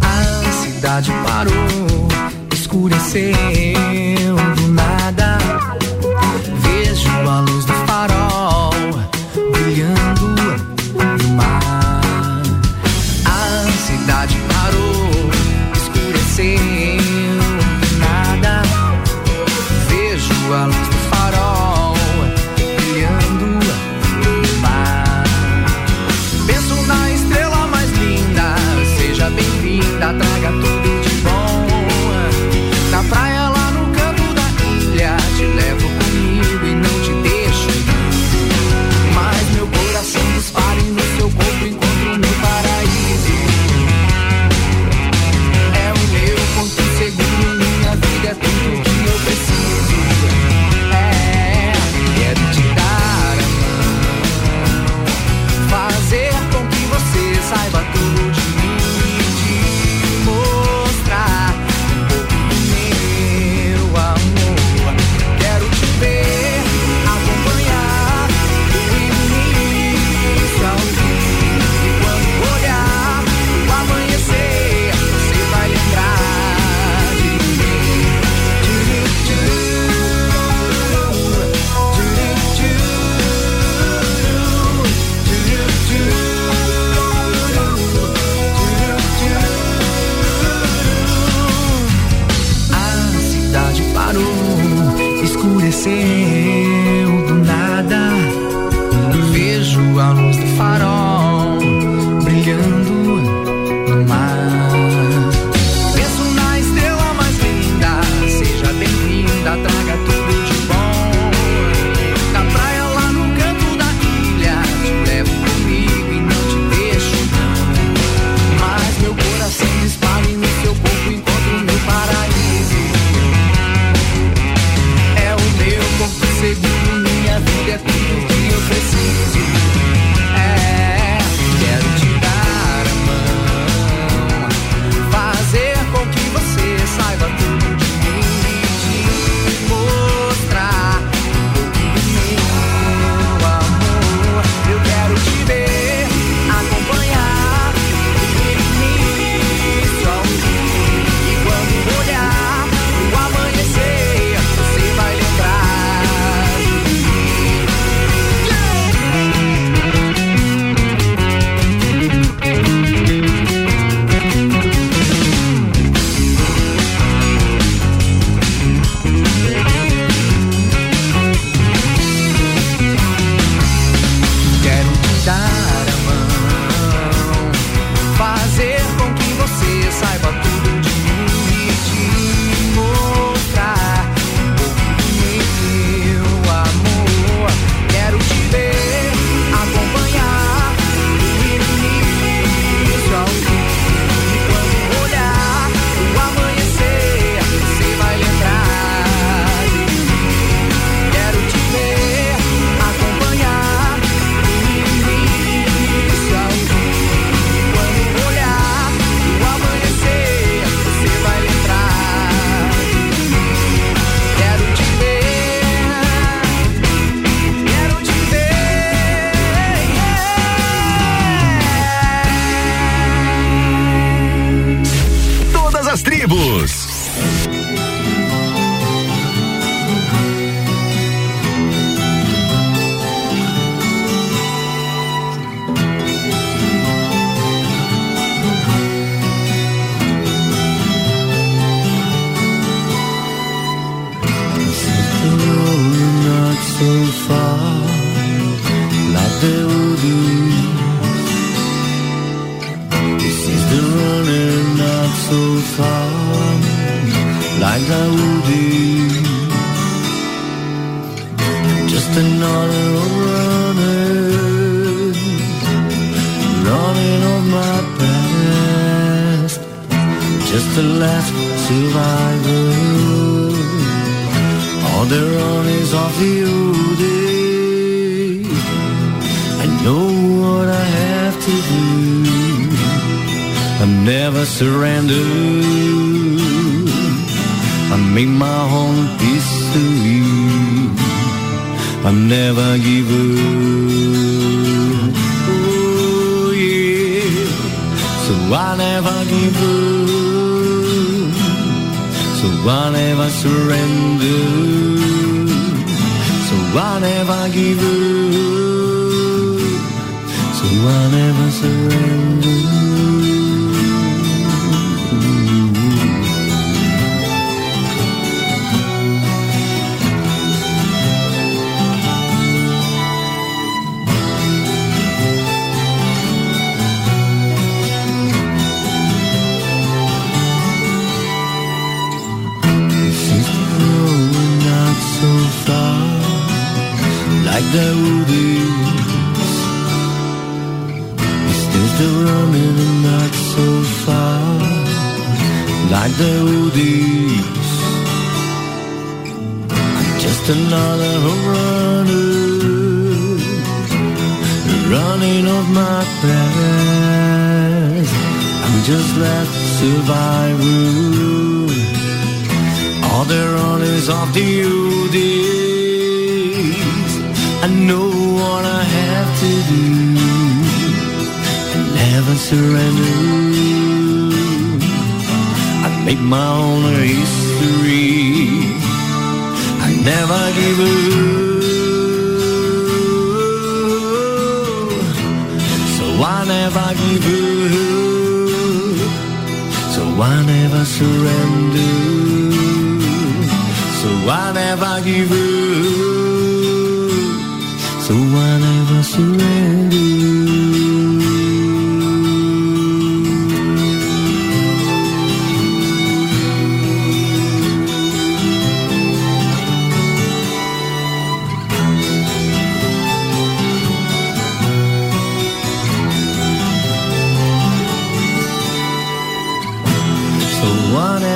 [0.00, 2.08] A cidade parou,
[2.54, 3.55] escureceu.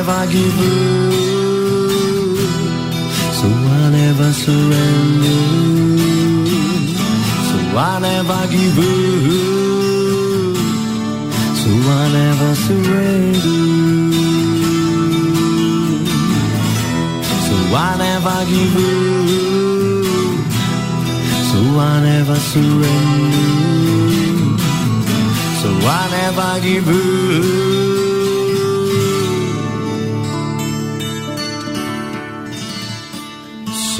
[0.00, 1.12] never give up.
[3.38, 5.40] So I never surrender.
[7.48, 8.86] So I never give up.
[11.60, 13.60] So I never surrender.
[17.46, 19.30] So I never give up.
[21.50, 23.50] So I never surrender.
[25.60, 27.79] So I never give up.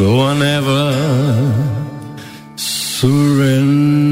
[0.00, 0.82] So I never
[2.56, 4.09] surrender.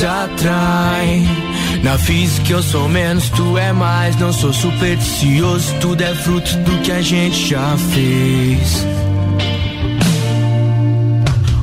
[0.00, 1.28] Se atraem.
[1.82, 4.16] Na física eu sou menos, tu é mais.
[4.16, 8.86] Não sou supersticioso, tudo é fruto do que a gente já fez.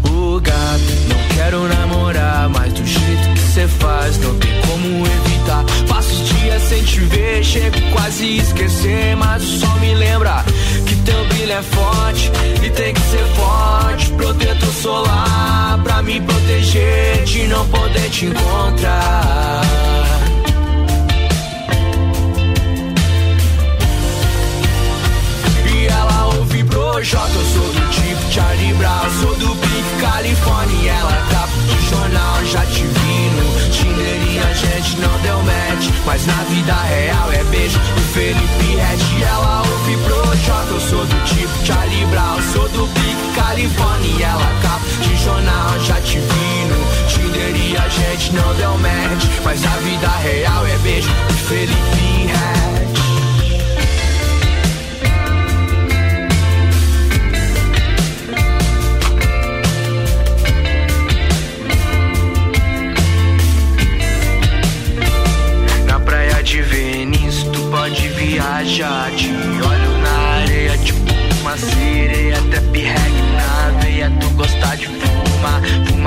[0.03, 5.63] Ô gato, não quero namorar, mas do jeito que cê faz, não tem como evitar.
[5.87, 10.45] Passo os dias sem te ver, chego quase esquecer, mas o sol me lembra
[10.85, 12.31] que teu brilho é forte
[12.63, 14.06] e tem que ser forte.
[14.17, 19.61] Protetor solar pra me proteger de não poder te encontrar.
[25.73, 30.91] E ela ouve Projota, eu sou do tipo Charlie Brown, sou do Big California.
[30.91, 33.16] Ela tá de jornal, já te vi
[34.57, 35.89] gente não deu match.
[36.05, 39.23] Mas na vida real é beijo do Felipe Red.
[39.23, 44.27] Ela ouve Projota, eu sou do tipo Charlie Brown, sou do Big California.
[44.27, 49.25] Ela capa de jornal, já te vi no Tinder e a gente não deu match.
[49.43, 52.76] Mas na vida real é beijo do Felipe Red.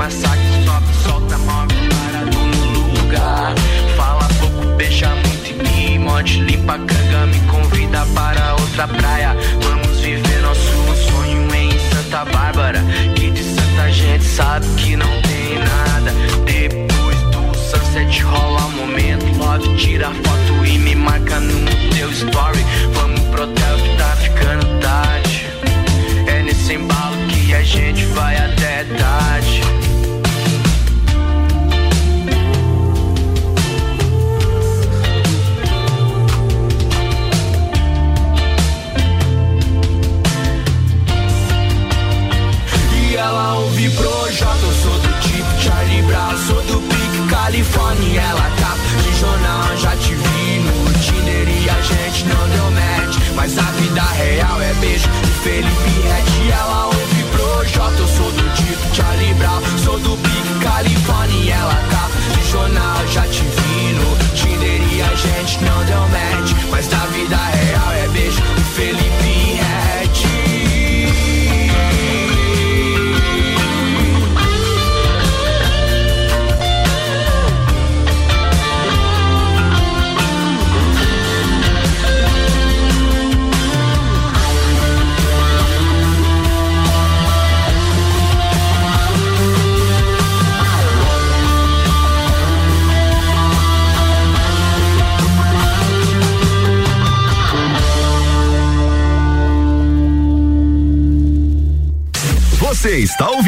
[0.09, 3.53] Saco, sobe, solta, move, parado no lugar.
[3.95, 6.41] Fala pouco, beija muito e me morde.
[6.41, 9.35] Limpa a canga, me convida para outra praia.
[9.61, 10.61] Vamos viver nosso
[11.09, 12.81] sonho em Santa Bárbara.
[13.15, 16.11] Que de Santa gente sabe que não tem nada.
[16.45, 22.59] Depois do sunset rola um momento love Tira foto e me marca no teu story
[22.93, 25.47] Vamos pro hotel que tá ficando tarde
[26.27, 28.50] É nesse embalo que a gente vai até
[44.31, 48.21] Projota, eu sou do tipo Charlie Brown, sou do Big California.
[48.21, 53.17] Ela tá de jornal, já te vi no Tinder e a gente não deu match.
[53.35, 56.49] Mas a vida real é beijo de Felipe Red.
[56.49, 61.53] Ela ouve Projota, eu sou do tipo Charlie Brown, sou do Big California.
[61.53, 66.53] Ela tá de jornal, já te vi no Tinder e a gente não deu match.
[66.69, 68.70] Mas a vida real é beijo de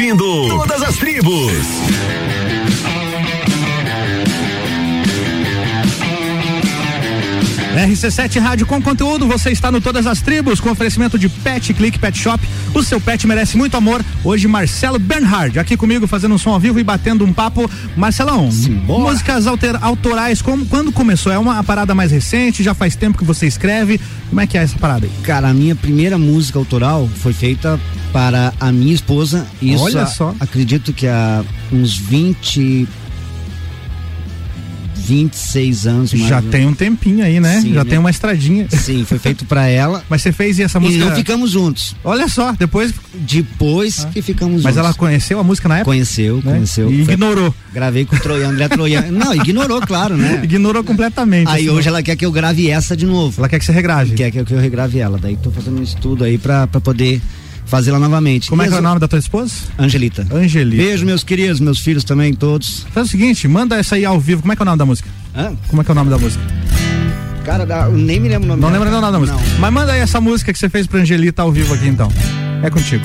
[0.04, 1.52] ouvindo Todas as Tribos.
[7.74, 11.98] RC7 Rádio com conteúdo, você está no Todas as Tribos, com oferecimento de Pet Click
[11.98, 12.42] Pet Shop.
[12.74, 14.04] O seu pet merece muito amor.
[14.22, 17.70] Hoje, Marcelo Bernhard, aqui comigo fazendo um som ao vivo e batendo um papo.
[17.96, 18.48] Marcelão,
[18.86, 21.32] músicas alter, autorais, como, quando começou?
[21.32, 22.62] É uma parada mais recente?
[22.62, 24.00] Já faz tempo que você escreve?
[24.34, 25.12] Como é que é essa parada aí?
[25.22, 27.78] Cara, a minha primeira música autoral foi feita
[28.12, 29.46] para a minha esposa.
[29.62, 30.34] Isso Olha a- só.
[30.40, 32.88] Acredito que há uns 20.
[35.06, 36.50] 26 anos mais Já menos.
[36.50, 37.60] tem um tempinho aí, né?
[37.60, 37.90] Sim, Já né?
[37.90, 38.66] tem uma estradinha.
[38.70, 40.02] Sim, foi feito pra ela.
[40.08, 41.04] Mas você fez essa música?
[41.04, 41.94] E não ficamos juntos.
[42.04, 42.92] Olha só, depois.
[43.14, 44.88] Depois que ficamos Mas juntos.
[44.88, 45.90] ela conheceu a música na época?
[45.90, 46.42] Conheceu, Né?
[46.52, 46.90] conheceu.
[46.90, 47.54] E Foi- ignorou.
[47.72, 49.12] Gravei com o Troiano, André Troiano.
[49.18, 50.40] Não, ignorou, claro, né?
[50.44, 51.48] Ignorou completamente.
[51.48, 53.34] Aí assim, hoje ela quer que eu grave essa de novo.
[53.40, 54.14] Ela quer que você regrave.
[54.14, 55.18] Quer que eu, regrave ela.
[55.18, 57.20] Daí tô fazendo um estudo aí pra poder
[57.66, 58.48] fazê-la novamente.
[58.50, 59.54] Como é E que é o nome da tua esposa?
[59.78, 60.26] Angelita.
[60.32, 60.82] Angelita.
[60.82, 62.86] Beijo, meus queridos, meus filhos também, todos.
[62.92, 64.42] Faz o seguinte, manda essa aí ao vivo.
[64.42, 65.08] Como é que é o nome da música?
[65.36, 65.52] Hã?
[65.68, 66.42] Como é que é o nome da música?
[67.44, 68.84] Cara, eu nem me lembro o nome Não dela.
[68.84, 69.38] lembra não nada da música.
[69.58, 72.10] Mas manda aí essa música que você fez pra Angelita ao vivo aqui então.
[72.62, 73.04] É contigo.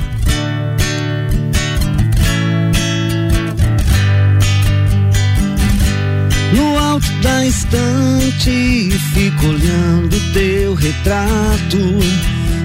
[6.54, 11.78] No alto da estante, fico olhando teu retrato.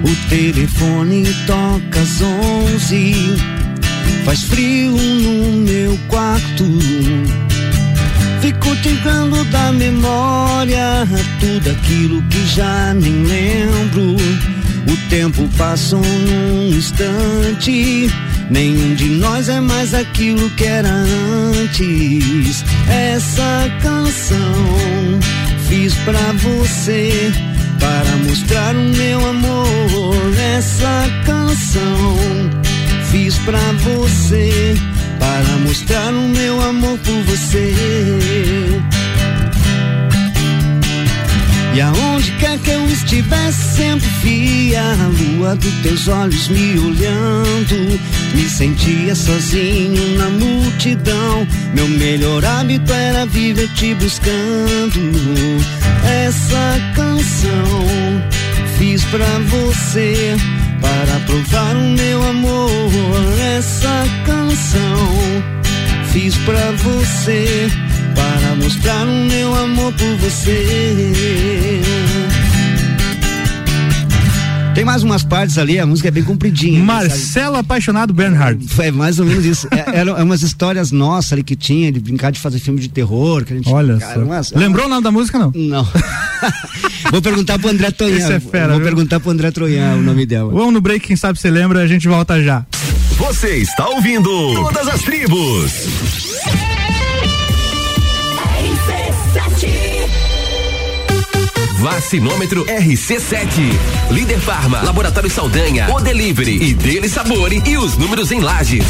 [0.05, 3.15] O telefone toca às onze.
[4.25, 6.65] Faz frio no meu quarto.
[8.43, 11.09] Fico tentando da memória
[11.41, 14.17] tudo aquilo que já nem lembro.
[14.93, 18.11] O tempo passou num instante.
[18.51, 22.63] Nenhum de nós é mais aquilo que era antes.
[22.89, 25.19] Essa canção
[25.67, 27.33] fiz pra você.
[27.79, 30.39] Para mostrar o meu amor.
[30.57, 32.17] Essa canção
[33.11, 34.75] fiz pra você.
[35.19, 37.75] Para mostrar o meu amor por você.
[41.75, 48.01] E aonde quer que eu estivesse, sempre via a lua dos teus olhos me olhando.
[48.33, 51.47] Me sentia sozinho na multidão.
[51.75, 55.01] Meu melhor hábito era viver te buscando.
[56.05, 58.23] Essa canção
[58.79, 60.37] fiz pra você.
[60.81, 62.81] Para provar o meu amor.
[63.57, 65.43] Essa canção
[66.13, 67.69] fiz pra você
[68.15, 71.83] para mostrar o meu amor por você.
[74.75, 76.83] Tem mais umas partes ali, a música é bem compridinha.
[76.83, 78.67] Marcelo Apaixonado Bernhard.
[78.69, 79.69] Foi mais ou menos isso.
[79.71, 83.45] É, eram umas histórias nossas ali que tinha, de brincar de fazer filme de terror.
[83.45, 84.21] Que a gente, Olha cara, só.
[84.21, 85.53] umas- Lembrou o nome da música não?
[85.55, 85.87] Não.
[87.13, 88.17] Vou perguntar pro André Troian.
[88.17, 88.85] Esse é fera, Vou viu?
[88.87, 90.53] perguntar pro André Troian o nome dela.
[90.53, 92.67] Vamos no break, quem sabe você lembra, a gente volta já.
[93.17, 95.73] Você está ouvindo Todas as Tribos.
[101.85, 103.61] Vacinômetro RC7.
[104.11, 108.87] Líder Farma, Laboratório Saldanha, O Delivery e Dele Sabore e os números em lajes.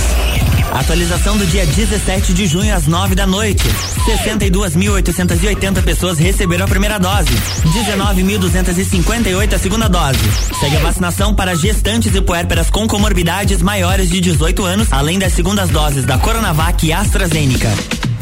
[0.72, 3.64] Atualização do dia 17 de junho às 9 da noite.
[4.28, 7.30] 62.880 pessoas receberam a primeira dose.
[7.64, 10.20] 19.258 a segunda dose.
[10.60, 15.32] Segue a vacinação para gestantes e puérperas com comorbidades maiores de 18 anos, além das
[15.32, 17.72] segundas doses da Coronavac e AstraZeneca.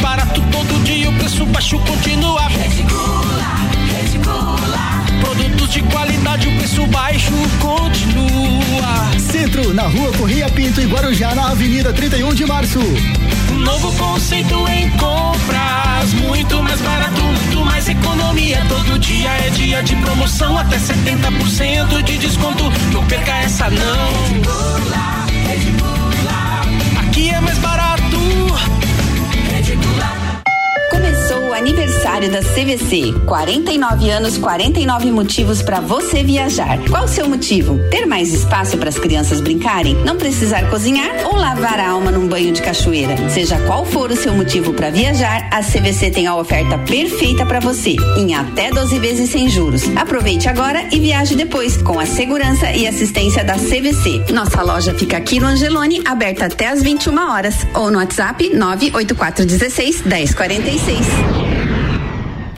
[0.00, 2.48] Barato todo dia, o preço baixo continua.
[2.48, 3.44] Reticula,
[3.98, 5.04] reticula.
[5.20, 9.18] Produtos de qualidade, o preço baixo continua.
[9.18, 12.78] Centro, na rua Corria Pinto e Guarujá, na Avenida 31 de Março.
[13.58, 18.64] Novo conceito em compras, muito mais barato, muito mais economia.
[18.68, 22.64] Todo dia é dia de promoção, até 70% de desconto.
[22.92, 23.80] Não perca essa não.
[23.80, 25.19] Aqui
[30.90, 33.14] Começou o aniversário da CVC.
[33.24, 36.78] 49 anos, 49 motivos para você viajar.
[36.88, 37.78] Qual o seu motivo?
[37.90, 39.94] Ter mais espaço para as crianças brincarem?
[40.04, 43.16] Não precisar cozinhar ou lavar a alma num banho de cachoeira?
[43.30, 47.60] Seja qual for o seu motivo para viajar, a CVC tem a oferta perfeita para
[47.60, 49.84] você, em até 12 vezes sem juros.
[49.96, 54.24] Aproveite agora e viaje depois, com a segurança e assistência da CVC.
[54.32, 60.02] Nossa loja fica aqui no Angelone, aberta até às 21 horas, ou no WhatsApp 98416
[60.84, 61.40] 1046.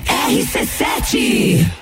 [0.07, 1.82] RC7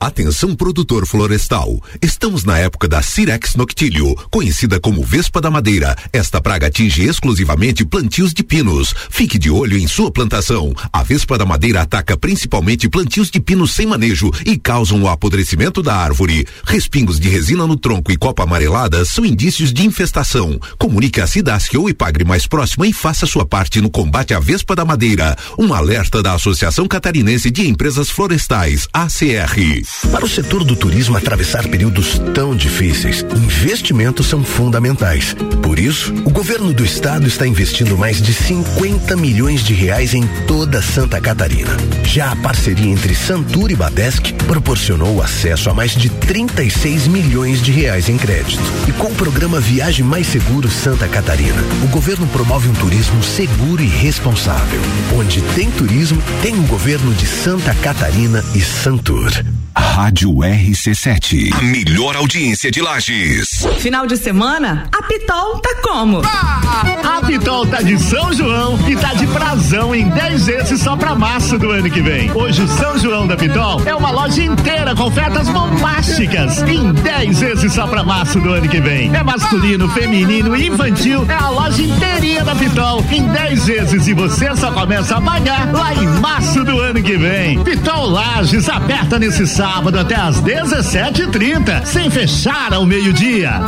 [0.00, 1.82] Atenção produtor florestal.
[2.00, 5.96] Estamos na época da Cirex noctilio, conhecida como Vespa da Madeira.
[6.12, 8.94] Esta praga atinge exclusivamente plantios de pinos.
[9.10, 10.72] Fique de olho em sua plantação.
[10.92, 15.82] A Vespa da Madeira ataca principalmente plantios de pinos sem manejo e causam o apodrecimento
[15.82, 16.46] da árvore.
[16.64, 20.60] Respingos de resina no tronco e copa amarelada são indícios de infestação.
[20.78, 24.76] Comunique a Cidasc ou Ipagre mais próxima e faça sua parte no combate à Vespa
[24.76, 25.36] da Madeira.
[25.58, 29.87] Um alerta da Associação Catarinense de Empresas Florestais, ACR.
[30.12, 35.34] Para o setor do turismo atravessar períodos tão difíceis, investimentos são fundamentais.
[35.62, 40.26] Por isso, o governo do estado está investindo mais de 50 milhões de reais em
[40.46, 41.76] toda Santa Catarina.
[42.04, 47.72] Já a parceria entre Santur e Badesc proporcionou acesso a mais de 36 milhões de
[47.72, 48.62] reais em crédito.
[48.88, 53.82] E com o programa Viagem Mais Seguro Santa Catarina, o governo promove um turismo seguro
[53.82, 54.80] e responsável.
[55.18, 59.30] Onde tem turismo, tem o governo de Santa Catarina e Santur.
[59.78, 61.52] Rádio RC7.
[61.54, 63.64] A melhor audiência de Lages.
[63.78, 66.20] Final de semana, a Pitol tá como?
[66.20, 71.14] A Pitol tá de São João e tá de prazão em 10 vezes só pra
[71.14, 72.28] março do ano que vem.
[72.32, 77.38] Hoje o São João da Pitol é uma loja inteira com ofertas bombásticas em 10
[77.38, 79.14] vezes só pra março do ano que vem.
[79.14, 84.14] É masculino, feminino e infantil, é a loja inteirinha da Pitol em 10 vezes e
[84.14, 87.62] você só começa a pagar lá em março do ano que vem.
[87.62, 89.67] Pitol Lages aberta nesse sábado
[90.00, 93.60] até às 17h30, sem fechar ao meio-dia.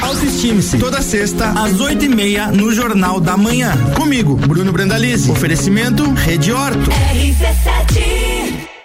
[0.00, 0.78] Autoestime-se.
[0.78, 3.76] Toda sexta, às oito e meia, no Jornal da Manhã.
[3.94, 5.30] Comigo, Bruno Brandalize.
[5.30, 6.90] Oferecimento Rede Horto.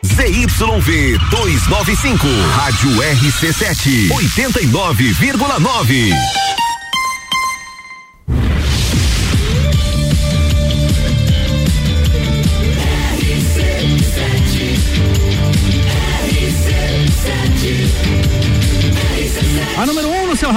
[0.03, 2.28] ZYV 295.
[2.55, 4.10] Rádio RC7.
[4.10, 6.59] 89,9.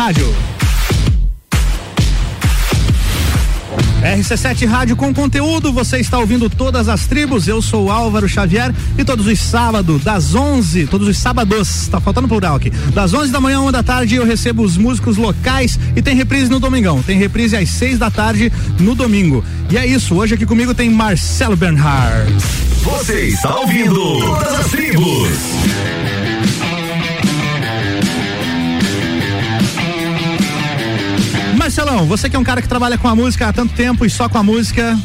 [0.02, 0.34] Rádio.
[4.02, 7.46] RC7 Rádio com conteúdo, você está ouvindo todas as tribos.
[7.46, 12.26] Eu sou Álvaro Xavier e todos os sábados, das 11, todos os sábados, tá faltando
[12.26, 12.70] plural aqui.
[12.92, 16.50] Das 11 da manhã, uma da tarde, eu recebo os músicos locais e tem reprise
[16.50, 17.00] no domingão.
[17.00, 19.44] Tem reprise às 6 da tarde no domingo.
[19.70, 22.34] E é isso, hoje aqui comigo tem Marcelo Bernhard.
[22.82, 25.28] Você está ouvindo todas as tribos.
[31.74, 34.10] Marcelão, você que é um cara que trabalha com a música há tanto tempo e
[34.10, 34.98] só com a música,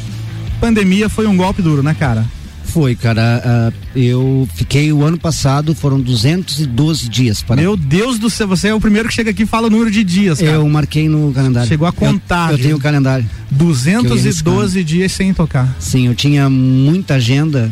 [0.59, 2.25] pandemia foi um golpe duro, né, cara?
[2.65, 3.41] Foi, cara.
[3.45, 7.61] ah, eu fiquei o ano passado, foram 212 dias para.
[7.61, 9.89] Meu Deus do céu, você é o primeiro que chega aqui e fala o número
[9.89, 10.51] de dias, cara.
[10.51, 11.69] Eu marquei no calendário.
[11.69, 12.49] Chegou a contar.
[12.51, 13.23] Eu, eu tenho o calendário.
[13.23, 14.83] Que eu ia 212 riscando.
[14.83, 15.73] dias sem tocar.
[15.79, 17.71] Sim, eu tinha muita agenda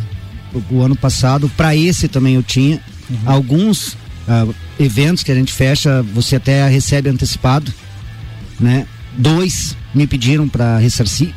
[0.54, 1.52] o, o ano passado.
[1.58, 2.80] Para esse também eu tinha.
[3.10, 3.18] Uhum.
[3.26, 4.48] Alguns ah,
[4.80, 7.74] eventos que a gente fecha, você até recebe antecipado,
[8.60, 8.86] né?
[9.18, 11.34] Dois me pediram para ressarcir.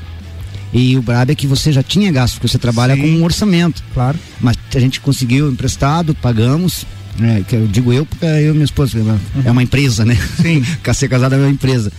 [0.72, 3.00] E o brabo é que você já tinha gasto, porque você trabalha Sim.
[3.00, 3.82] com um orçamento.
[3.94, 4.18] Claro.
[4.40, 6.84] Mas a gente conseguiu emprestado, pagamos.
[7.18, 8.98] né, que eu digo eu porque eu e minha esposa.
[9.44, 10.16] É uma empresa, né?
[10.42, 10.62] Sim.
[10.92, 11.90] Ser casada é uma empresa.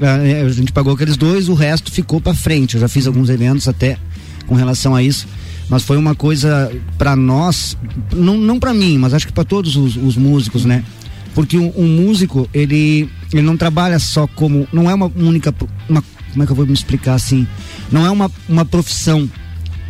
[0.00, 2.74] Ah, é, A gente pagou aqueles dois, o resto ficou para frente.
[2.74, 3.96] Eu já fiz alguns eventos até
[4.46, 5.26] com relação a isso.
[5.68, 7.76] Mas foi uma coisa para nós,
[8.14, 10.84] não, não para mim, mas acho que para todos os, os músicos, né?
[11.36, 14.66] Porque um, um músico, ele, ele não trabalha só como.
[14.72, 15.54] Não é uma única.
[15.88, 17.46] Uma, como é que eu vou me explicar assim?
[17.92, 19.30] Não é uma, uma profissão.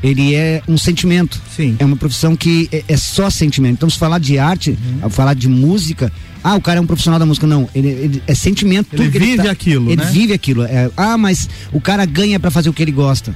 [0.02, 1.40] Ele é um sentimento.
[1.56, 1.76] Sim.
[1.78, 3.74] É uma profissão que é, é só sentimento.
[3.74, 5.08] Então, se falar de arte, Uhum.
[5.08, 6.12] falar de música,
[6.44, 7.46] ah, o cara é um profissional da música.
[7.46, 8.88] Não, ele, ele é sentimento.
[8.92, 10.10] Ele vive tá- aquilo, Ele né?
[10.10, 10.64] vive aquilo.
[10.64, 13.34] É, ah, mas o cara ganha pra fazer o que ele gosta.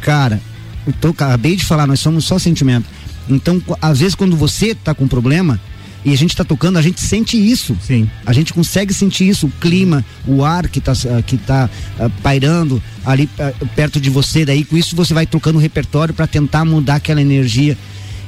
[0.00, 0.40] Cara,
[0.86, 2.84] eu tô- acabei de falar, nós somos só sentimento.
[3.28, 5.58] Então, às vezes, quando você tá com problema
[6.04, 7.76] e a gente tá tocando, a gente sente isso.
[7.80, 8.08] Sim.
[8.26, 12.10] A gente consegue sentir isso, o clima, o ar que tá, ah, que tá ah,
[12.22, 14.44] pairando ali ah, perto de você.
[14.44, 17.76] Daí, com isso, você vai trocando o repertório para tentar mudar aquela energia.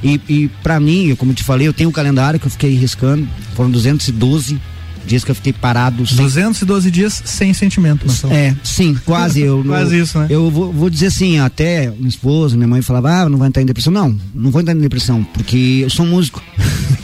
[0.03, 2.75] E, e para mim, como eu te falei, eu tenho um calendário que eu fiquei
[2.75, 3.27] riscando.
[3.55, 4.59] Foram 212
[5.07, 6.05] dias que eu fiquei parado.
[6.05, 8.33] sem 212 dias sem sentimento, Marcelo.
[8.33, 9.41] é, sim, quase.
[9.41, 10.27] Eu, Quase eu, isso, né?
[10.29, 13.61] Eu vou, vou dizer assim, até minha esposa, minha mãe falava, ah, não vai entrar
[13.61, 13.91] em depressão.
[13.91, 16.43] Não, não vou entrar em depressão, porque eu sou músico.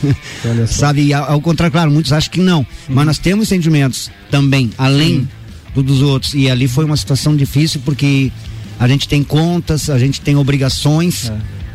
[0.68, 2.66] Sabe, ao, ao contrário, claro, muitos acham que não.
[2.88, 5.28] Mas nós temos sentimentos também, além
[5.74, 6.34] do dos outros.
[6.34, 8.30] E ali foi uma situação difícil, porque
[8.78, 11.32] a gente tem contas, a gente tem obrigações,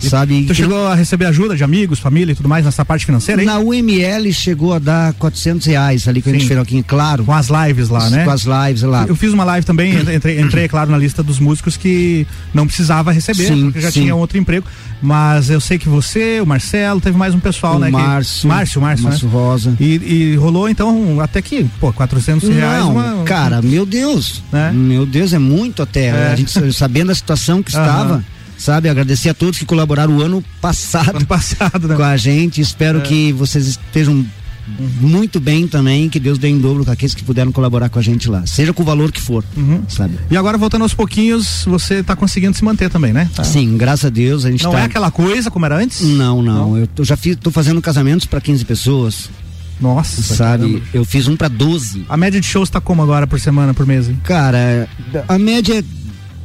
[0.07, 0.43] sabe?
[0.45, 3.47] Tu chegou a receber ajuda de amigos, família e tudo mais nessa parte financeira, hein?
[3.47, 6.47] Na UML chegou a dar 400 reais ali que a gente Sim.
[6.47, 7.23] fez aqui, claro.
[7.25, 8.23] Com as lives lá, né?
[8.23, 9.05] Com as lives lá.
[9.07, 13.11] Eu fiz uma live também, entrei, entrei, claro, na lista dos músicos que não precisava
[13.11, 14.01] receber, Sim, porque já sim.
[14.01, 14.65] tinha outro emprego.
[15.01, 17.87] Mas eu sei que você, o Marcelo, teve mais um pessoal, O né?
[17.87, 19.33] que- Márcio, Márcio, Márcio, Márcio né?
[19.33, 19.73] Rosa.
[19.79, 22.83] E, e rolou então até que, pô, 400 reais.
[22.83, 24.43] Não, uma- cara, meu Deus.
[24.73, 26.07] Meu Deus, é muito até.
[26.07, 26.31] É.
[26.33, 28.23] A gente sabendo a situação que estava,
[28.59, 28.87] sabe?
[28.89, 31.95] Agradecer a todos que colaboraram o ano passado, Ano passado, né?
[31.95, 32.61] com a gente.
[32.61, 33.01] Espero É.
[33.01, 34.23] que vocês estejam
[35.01, 38.01] muito bem também, que Deus dê em dobro com aqueles que puderam colaborar com a
[38.03, 39.81] gente lá, seja com o valor que for, Uhum.
[39.87, 40.13] sabe?
[40.29, 43.27] E agora, voltando aos pouquinhos, você tá conseguindo se manter também, né?
[43.35, 43.43] Tá.
[43.43, 44.81] Sim, graças a Deus a gente Não tá...
[44.81, 46.01] é aquela coisa como era antes?
[46.01, 49.29] Não, não, eu tô- já fiz, tô fazendo casamentos para 15 pessoas.
[49.81, 50.65] Nossa, sabe?
[50.73, 50.85] caramba.
[50.93, 52.05] Eu fiz um para 12.
[52.09, 54.07] A média de shows tá como agora por semana, por mês?
[54.09, 54.19] hein?
[54.23, 54.87] Cara,
[55.27, 55.83] a média é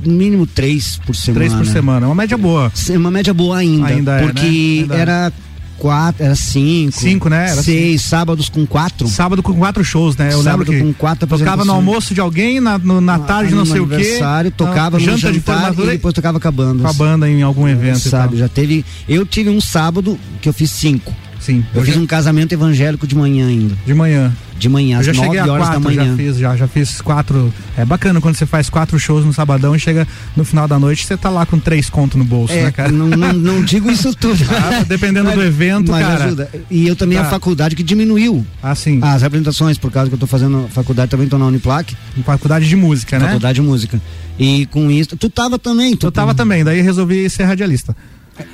[0.04, 1.46] no mínimo três por semana.
[1.46, 2.72] Três por semana, uma média boa.
[2.88, 3.86] É Uma média boa ainda.
[3.88, 4.82] Ainda é, porque né?
[4.82, 5.00] Ainda é.
[5.00, 5.32] era
[5.78, 6.92] quatro, era cinco.
[6.98, 7.50] Cinco, né?
[7.50, 9.06] Era seis, sábados com quatro.
[9.08, 10.32] Sábado com quatro shows, né?
[10.32, 13.50] Eu Sábado lembro que com quatro tocava no almoço de alguém, na, no- na tarde
[13.50, 13.94] no não sei o quê.
[13.94, 16.82] aniversário, tocava Ah, no janta jantar de e depois tocava com a banda.
[16.82, 18.84] com a banda em algum evento e Sabe, já teve.
[19.08, 21.12] Eu tive um sábado que eu fiz cinco.
[21.44, 21.64] Sim.
[21.74, 23.74] Eu, eu fiz já- um casamento evangélico de manhã ainda.
[23.84, 24.32] De manhã.
[24.56, 26.10] De manhã, às já nove cheguei a horas quatro, da manhã.
[26.12, 27.52] já fiz, já, já fiz quatro.
[27.76, 30.06] É bacana quando você faz quatro shows no sabadão e chega
[30.36, 32.90] no final da noite, você tá lá com três contos no bolso, É, né, cara?
[32.90, 34.38] Não, não, não digo isso tudo.
[34.48, 36.24] Ah, dependendo do evento, mas cara.
[36.24, 36.50] ajuda.
[36.70, 37.24] E eu também Tá.
[37.24, 39.00] a faculdade que diminuiu Ah, sim.
[39.02, 41.94] as apresentações, por causa que eu tô fazendo faculdade também, tô na Uniplac.
[42.24, 43.26] Faculdade de música, né?
[43.26, 44.00] Faculdade de música.
[44.38, 45.96] E com isso, tu tava também.
[45.96, 47.94] Tu Eu tava também, daí resolvi ser radialista.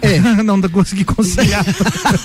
[0.03, 0.19] É.
[0.43, 1.65] não consegui conciliar.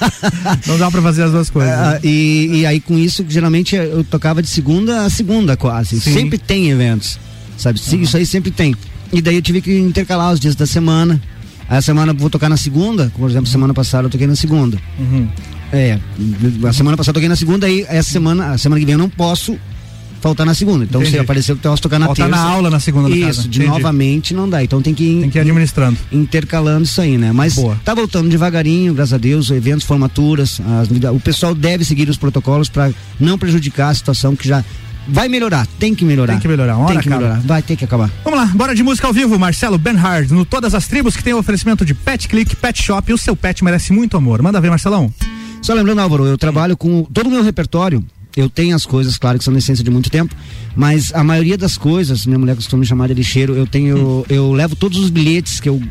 [0.68, 1.74] não dá pra fazer as duas coisas.
[1.74, 6.00] Ah, e, e aí com isso, geralmente eu tocava de segunda a segunda quase.
[6.00, 6.14] Sim.
[6.14, 7.20] Sempre tem eventos,
[7.58, 7.80] sabe?
[7.80, 8.76] Se- Isso aí sempre tem.
[9.14, 11.22] E daí eu tive que intercalar os dias da semana.
[11.70, 14.78] A semana eu vou tocar na segunda, por exemplo, semana passada eu toquei na segunda.
[15.00, 15.28] Uhum.
[15.74, 16.00] É,
[16.68, 19.00] a semana passada eu toquei na segunda, aí essa semana, a semana que vem eu
[19.00, 19.58] não posso
[20.26, 20.84] faltar na segunda.
[20.84, 21.18] Então Entendi.
[21.18, 22.42] se aparecer que eu posso tocar na Faltar terça.
[22.44, 23.48] na aula na segunda, no Isso, caso.
[23.48, 24.64] de novamente não dá.
[24.64, 25.98] Então tem que ir, Tem que ir administrando.
[26.12, 27.32] intercalando isso aí, né?
[27.32, 27.80] Mas Boa.
[27.86, 32.70] tá voltando devagarinho, graças a Deus, eventos, formaturas, as- o pessoal deve seguir os protocolos
[32.70, 34.64] para não prejudicar a situação que já
[35.08, 36.34] vai melhorar, tem que melhorar.
[36.34, 37.22] Tem que melhorar, uma Tem hora que acaba.
[37.24, 38.10] melhorar, vai ter que acabar.
[38.24, 41.34] Vamos lá, bora de música ao vivo, Marcelo Benhard, no Todas as Tribos, que tem
[41.34, 44.42] o oferecimento de Pet Click, Pet Shop, o seu pet merece muito amor.
[44.42, 45.14] Manda ver, Marcelão.
[45.62, 48.04] Só lembrando, Álvaro, eu trabalho com todo o meu repertório.
[48.36, 50.36] Eu tenho as coisas, claro, que são na essência de muito tempo,
[50.76, 54.52] mas a maioria das coisas, minha mulher costuma me chamar de lixeiro, eu tenho, eu
[54.52, 55.82] levo todos os bilhetes que eu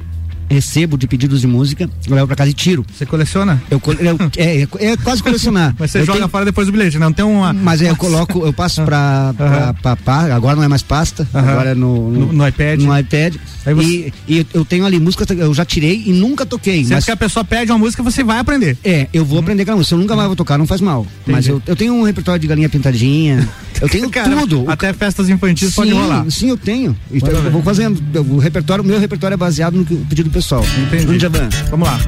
[0.48, 2.84] recebo de pedidos de música, eu levo pra casa e tiro.
[2.96, 3.62] Você coleciona?
[3.70, 5.74] Eu, eu- é, é, é quase colecionar.
[5.78, 7.04] Mas você Eu joga tenho- fora depois do bilhete, né?
[7.06, 7.52] Não tem uma.
[7.52, 11.26] Mas é, eu coloco, eu passo pra, pra, pra- pra- agora não é mais pasta,
[11.34, 11.48] Aham.
[11.50, 12.80] agora é no, No- no iPad.
[12.80, 13.36] No iPad.
[13.64, 16.78] Você- E, e eu tenho ali música, eu já tirei e nunca toquei.
[16.82, 18.76] Sempre mas que a pessoa pede uma música, você vai aprender.
[18.84, 19.94] é, eu vou aprender aquela música.
[19.94, 21.06] Eu nunca mais vou tocar, não faz mal.
[21.26, 23.48] Mas eu, eu tenho um repertório de galinha pintadinha.
[23.80, 24.64] Eu tenho Cara, tudo.
[24.68, 26.24] Até festas infantis sim, pode rolar.
[26.30, 26.96] Sim, eu tenho.
[27.12, 28.00] Então, eu vou fazendo.
[28.30, 30.64] O repertório, meu repertório é baseado no pedido do pessoal.
[30.78, 31.04] Entendi.
[31.04, 31.48] Bruno Javan.
[31.70, 31.98] Vamos lá.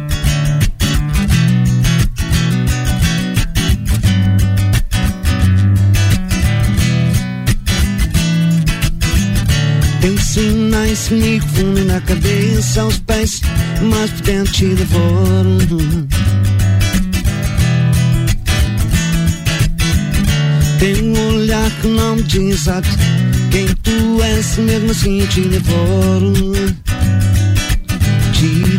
[10.01, 13.41] Tem sinais me confundem na cabeça, aos pés,
[13.83, 16.09] mas por dentro te devoro.
[20.81, 22.65] Tem um olhar que não diz
[23.51, 26.86] quem tu és, mesmo assim te devoro.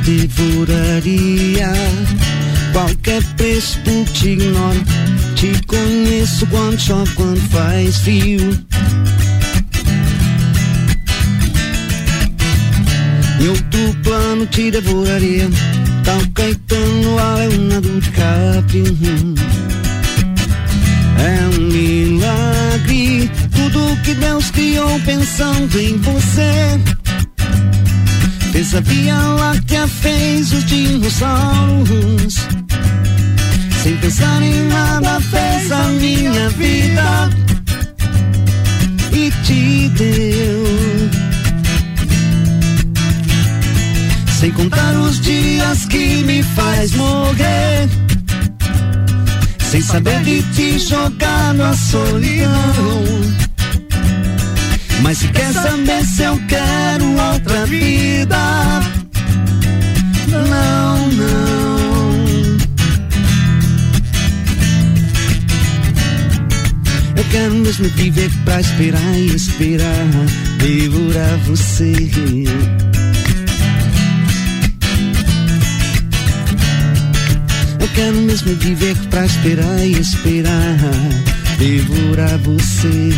[0.07, 1.69] Devoraria,
[2.71, 4.81] qualquer preço porque te ignoro.
[5.35, 8.39] Te conheço quando chove, quando faz frio.
[13.41, 15.49] Eu do plano te devoraria.
[16.05, 19.35] Tal Caetano a Leonardo DiCaprio.
[21.19, 23.29] É um milagre.
[23.53, 26.79] Tudo que Deus criou pensando em você
[28.57, 32.33] Fez a Via Láctea, fez os dinossauros.
[33.83, 37.29] Sem pensar em nada, fez a minha vida
[39.11, 40.63] e te deu.
[44.39, 47.87] Sem contar os dias que me faz morrer.
[49.69, 53.03] Sem saber de te jogar na solidão.
[55.01, 58.37] Mas se quer saber se eu quero outra vida,
[60.27, 61.37] não, não.
[67.15, 70.07] Eu quero mesmo viver pra esperar e esperar,
[70.57, 71.93] devorar você.
[77.79, 80.77] Eu quero mesmo viver pra esperar e esperar,
[81.57, 83.09] devorar você.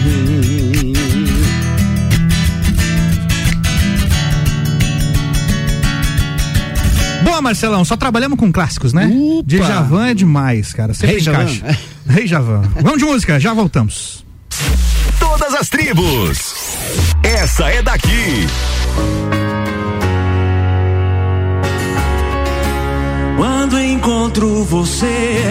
[7.42, 9.10] Marcelão, só trabalhamos com clássicos, né?
[9.46, 10.94] Djavan é demais, cara.
[10.94, 11.44] Sempre Rei Javan.
[11.44, 11.80] encaixa.
[12.08, 12.62] Rei Javan.
[12.82, 14.26] Vamos de música, já voltamos.
[15.20, 16.56] Todas as tribos.
[17.24, 18.48] Essa é daqui.
[23.38, 25.42] Quando encontro você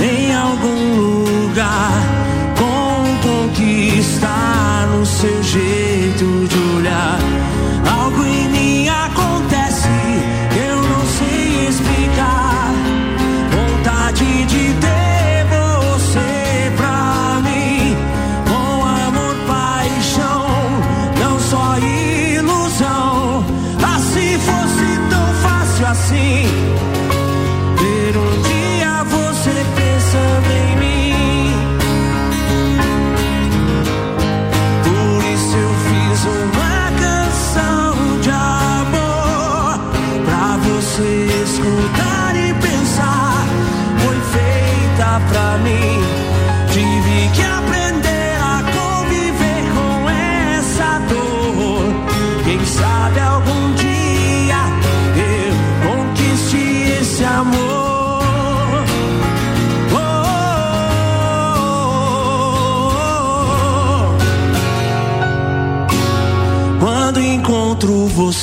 [0.00, 1.92] em algum lugar,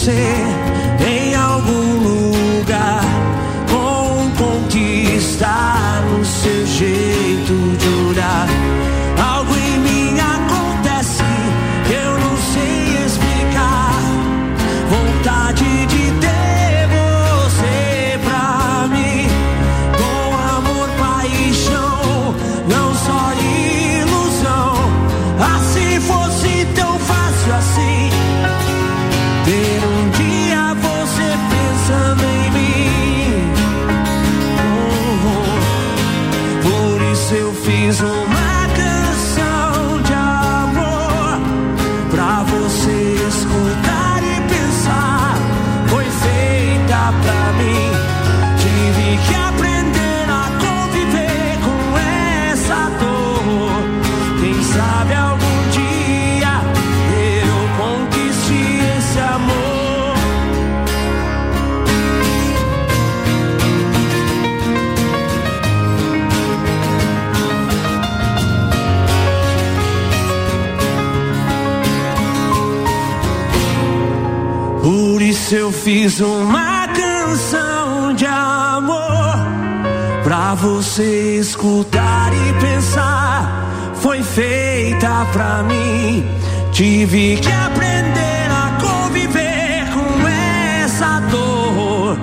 [0.09, 0.48] encontro
[75.69, 79.35] eu fiz uma canção de amor
[80.23, 83.93] pra você escutar e pensar.
[84.01, 86.27] Foi feita pra mim.
[86.71, 90.27] Tive que aprender a conviver com
[90.83, 92.17] essa dor.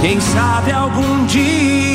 [0.00, 1.85] Quem sabe algum dia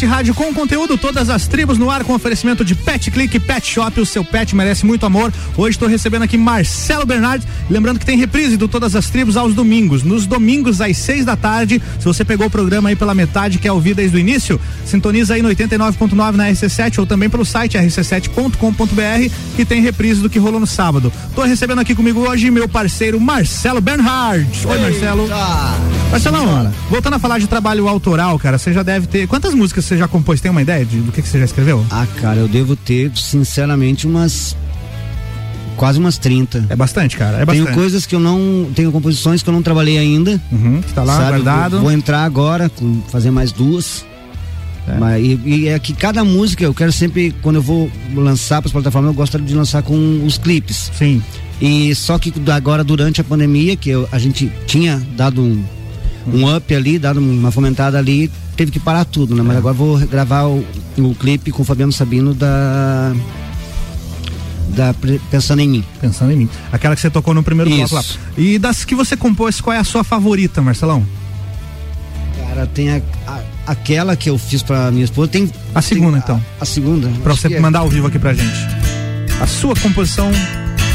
[0.00, 3.66] RC7 Rádio com conteúdo, todas as tribos no ar com oferecimento de Pet Click Pet
[3.66, 4.00] Shop.
[4.00, 5.32] O seu pet merece muito amor.
[5.56, 7.46] Hoje estou recebendo aqui Marcelo Bernardi.
[7.68, 10.02] Lembrando que tem reprise do Todas as Tribos aos domingos.
[10.02, 11.82] Nos domingos, às seis da tarde.
[11.98, 15.42] Se você pegou o programa aí pela metade, quer ouvir desde o início, sintoniza aí
[15.42, 20.60] no 89.9 na RC7 ou também pelo site rc7.com.br que tem reprise do que rolou
[20.60, 21.12] no sábado.
[21.34, 24.48] Tô recebendo aqui comigo hoje meu parceiro Marcelo Bernhard.
[24.66, 25.28] Oi, Marcelo.
[26.10, 29.28] Marcelão, voltando a falar de trabalho autoral, cara, você já deve ter.
[29.28, 30.40] Quantas músicas você já compôs?
[30.40, 31.84] Tem uma ideia de, do que, que você já escreveu?
[31.90, 34.56] Ah, cara, eu devo ter, sinceramente, umas.
[35.76, 36.66] Quase umas 30.
[36.68, 37.38] É bastante, cara.
[37.38, 37.74] É Tenho bastante.
[37.74, 38.68] coisas que eu não.
[38.74, 40.40] Tenho composições que eu não trabalhei ainda.
[40.50, 41.28] Uhum, que tá lá sabe?
[41.30, 41.70] guardado.
[41.72, 42.70] Vou, vou entrar agora,
[43.08, 44.04] fazer mais duas.
[44.98, 48.66] Mas, e, e é que cada música eu quero sempre, quando eu vou lançar para
[48.68, 50.90] as plataformas, eu gosto de lançar com os clipes.
[50.98, 51.22] Sim.
[51.60, 55.62] E só que agora, durante a pandemia, que eu- a gente tinha dado um,
[56.26, 59.42] um up ali, dado uma fomentada ali, teve que parar tudo, né?
[59.42, 60.64] Mas agora vou gravar o,
[60.98, 63.12] o clipe com o Fabiano Sabino da
[64.68, 64.94] da
[65.30, 65.84] Pensando em Mim.
[66.00, 66.48] Pensando em mim.
[66.72, 68.04] Aquela que você tocou no primeiro bloco lá.
[68.38, 71.04] E das que você compôs, qual é a sua favorita, Marcelão?
[72.38, 75.50] Cara, tem a, a- aquela que eu fiz pra minha esposa, tem...
[75.74, 76.40] A segunda, então.
[76.60, 77.08] A, segunda.
[77.22, 77.58] Pra você é.
[77.60, 78.58] mandar ao vivo aqui pra gente.
[79.40, 80.30] A sua composição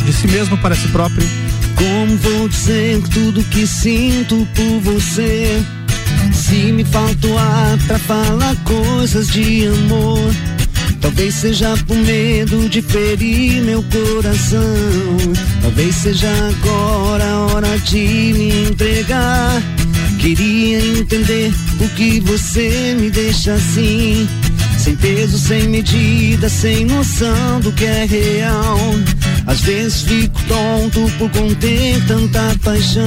[0.06, 1.28] de si mesmo para si próprio.
[1.76, 5.64] Como vou dizer tudo que sinto por você?
[6.34, 10.34] Se me falta o ar pra falar coisas de amor,
[11.02, 14.62] talvez seja por medo de ferir meu coração.
[15.62, 19.62] Talvez seja agora a hora de me entregar.
[20.20, 24.28] Queria entender por que você me deixa assim.
[24.86, 28.78] Sem peso, sem medida, sem noção do que é real.
[29.48, 33.04] Às vezes fico tonto por conter tanta paixão.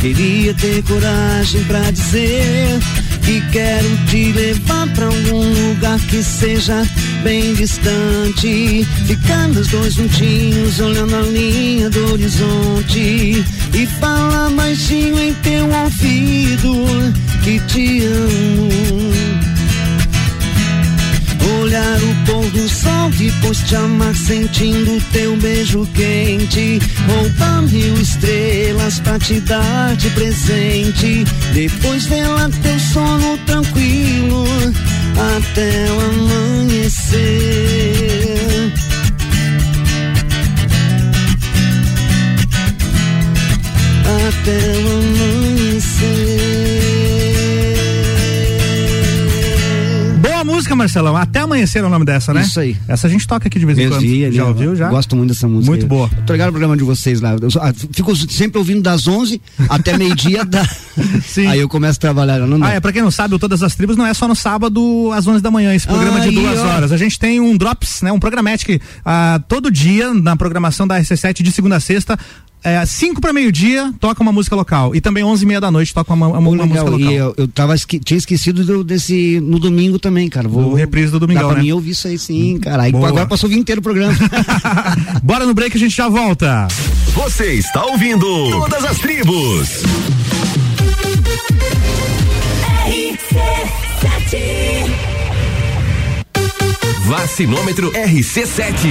[0.00, 2.78] Queria ter coragem pra dizer
[3.24, 6.86] que quero te levar pra algum lugar que seja
[7.24, 8.86] bem distante.
[9.04, 13.44] Ficar nós dois juntinhos, olhando a linha do horizonte.
[13.74, 19.17] E falar baixinho em teu ouvido que te amo
[21.68, 28.98] olhar o pôr do sol, depois te amar sentindo teu beijo quente, roubar mil estrelas
[29.00, 34.44] pra te dar de presente, depois velar teu sono tranquilo
[35.36, 37.18] até o amanhecer.
[44.06, 45.47] Até o amanhecer.
[50.68, 51.16] Música, Marcelão.
[51.16, 52.42] Até amanhecer é o nome dessa, né?
[52.42, 52.76] Isso aí.
[52.86, 54.02] Essa a gente toca aqui de vez em quando.
[54.02, 54.76] Mesmo, já eu ouviu?
[54.76, 54.88] Já?
[54.88, 55.70] Gosto muito dessa música.
[55.70, 55.88] Muito aí.
[55.88, 56.10] boa.
[56.26, 57.32] Tô ligado no programa de vocês lá.
[57.32, 60.44] Eu ah, fico sempre ouvindo das 11 até meio-dia.
[60.44, 60.62] da...
[61.48, 62.38] Aí eu começo a trabalhar.
[62.40, 62.66] Não dá.
[62.66, 65.10] Ah, é, pra quem não sabe, o Todas as Tribos não é só no sábado
[65.12, 66.66] às 11 da manhã, esse programa de Aí, duas ó.
[66.66, 66.92] horas.
[66.92, 68.72] A gente tem um Drops, né, um programático
[69.04, 72.18] ah, todo dia na programação da RC7 de segunda a sexta.
[72.62, 74.94] É, 5 para meio-dia, toca uma música local.
[74.94, 77.10] E também 11 e meia da noite, toca uma, uma, uma música local.
[77.10, 80.48] E eu, eu tava esque- tinha esquecido do- desse no domingo também, cara.
[80.48, 81.62] Vou Do reprise do domingão, Dá pra né?
[81.64, 82.82] mim ouvir isso aí sim, cara.
[82.82, 84.12] Aí agora passou o dia inteiro o programa.
[85.22, 86.66] Bora no break, a gente já volta.
[87.14, 89.82] Você está ouvindo Todas as Tribos.
[97.08, 98.84] Vacinômetro RC7.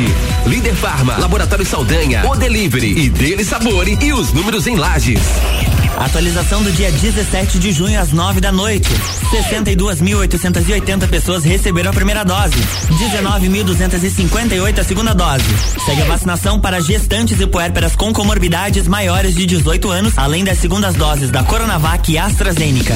[0.47, 5.19] Líder Farma, Laboratório Saldanha, O Delivery e Dele Sabore e os números em lajes.
[5.99, 8.89] Atualização do dia 17 de junho às 9 da noite.
[9.31, 12.55] 62.880 pessoas receberam a primeira dose.
[12.89, 15.45] 19.258 a segunda dose.
[15.85, 20.57] Segue a vacinação para gestantes e puérperas com comorbidades maiores de 18 anos, além das
[20.57, 22.95] segundas doses da Coronavac e AstraZeneca.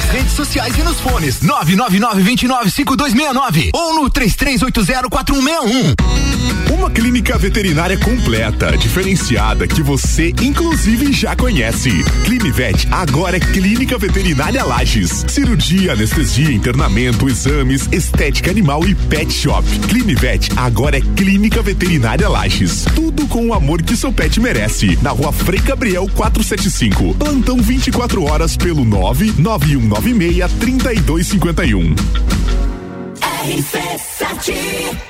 [0.00, 5.94] Nas redes sociais e nos fones 999-295269 ou no 33804161.
[6.72, 11.90] Uma clínica veterinária completa, diferenciada, que você inclusive já conhece.
[12.24, 15.26] Clinivet agora é Clínica Veterinária Lages.
[15.28, 19.68] Cirurgia, anestesia, internamento, exames, estética animal e pet shop.
[19.80, 22.86] Clinivet agora é Clínica Veterinária Lages.
[22.94, 24.98] Tudo com o amor que seu pet merece.
[25.02, 27.16] Na rua Frei Gabriel 475.
[27.16, 28.86] Plantão 24 horas pelo
[29.90, 31.94] 99196 3251.
[33.42, 35.09] RC7.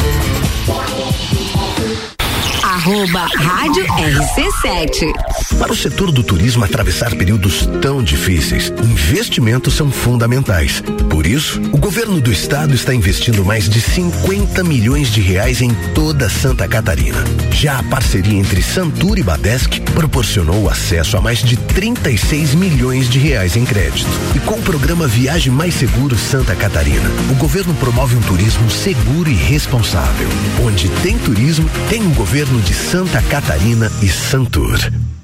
[2.81, 5.13] Arroba Rádio RC7.
[5.59, 10.81] Para o setor do turismo atravessar períodos tão difíceis, investimentos são fundamentais.
[11.07, 15.71] Por isso, o governo do estado está investindo mais de 50 milhões de reais em
[15.93, 17.23] toda Santa Catarina.
[17.51, 23.19] Já a parceria entre Santur e Badesc proporcionou acesso a mais de 36 milhões de
[23.19, 24.09] reais em crédito.
[24.35, 29.29] E com o programa Viagem Mais Seguro Santa Catarina, o governo promove um turismo seguro
[29.29, 30.27] e responsável.
[30.65, 35.00] Onde tem turismo, tem um governo de Santa Catarina e Santur.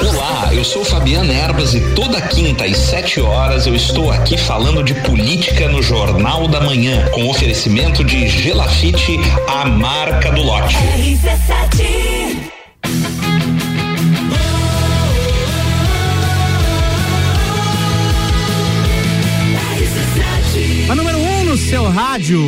[0.00, 4.82] Olá, eu sou Fabiana Erbas e toda quinta às 7 horas eu estou aqui falando
[4.82, 10.76] de política no Jornal da Manhã, com oferecimento de Gelafite, a marca do lote.
[20.88, 22.46] A número 1 um no seu rádio.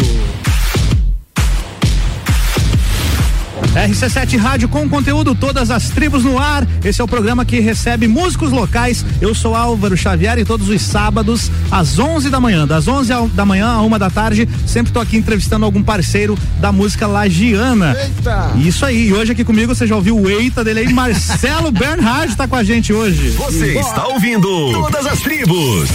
[3.75, 6.67] RC7 Rádio com conteúdo Todas as Tribos no Ar.
[6.85, 9.05] Esse é o programa que recebe músicos locais.
[9.21, 13.29] Eu sou Álvaro Xavier e todos os sábados, às 11 da manhã, das 11 ao-
[13.29, 17.97] da manhã a uma da tarde, sempre estou aqui entrevistando algum parceiro da música lagiana.
[17.99, 18.53] Eita!
[18.57, 19.09] Isso aí.
[19.09, 22.57] E hoje aqui comigo você já ouviu o Eita dele aí, Marcelo Bernhard está com
[22.57, 23.31] a gente hoje.
[23.31, 25.89] Você está ouvindo Todas as Tribos.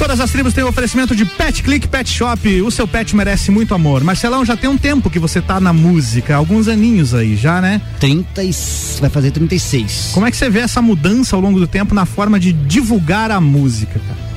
[0.00, 2.62] Todas as tribos têm oferecimento de Pet Click Pet Shop.
[2.62, 4.02] O seu pet merece muito amor.
[4.02, 7.82] Marcelão, já tem um tempo que você tá na música, alguns aninhos aí já, né?
[8.00, 8.50] 30 e,
[8.98, 10.12] vai fazer 36.
[10.14, 13.30] Como é que você vê essa mudança ao longo do tempo na forma de divulgar
[13.30, 14.30] a música, cara?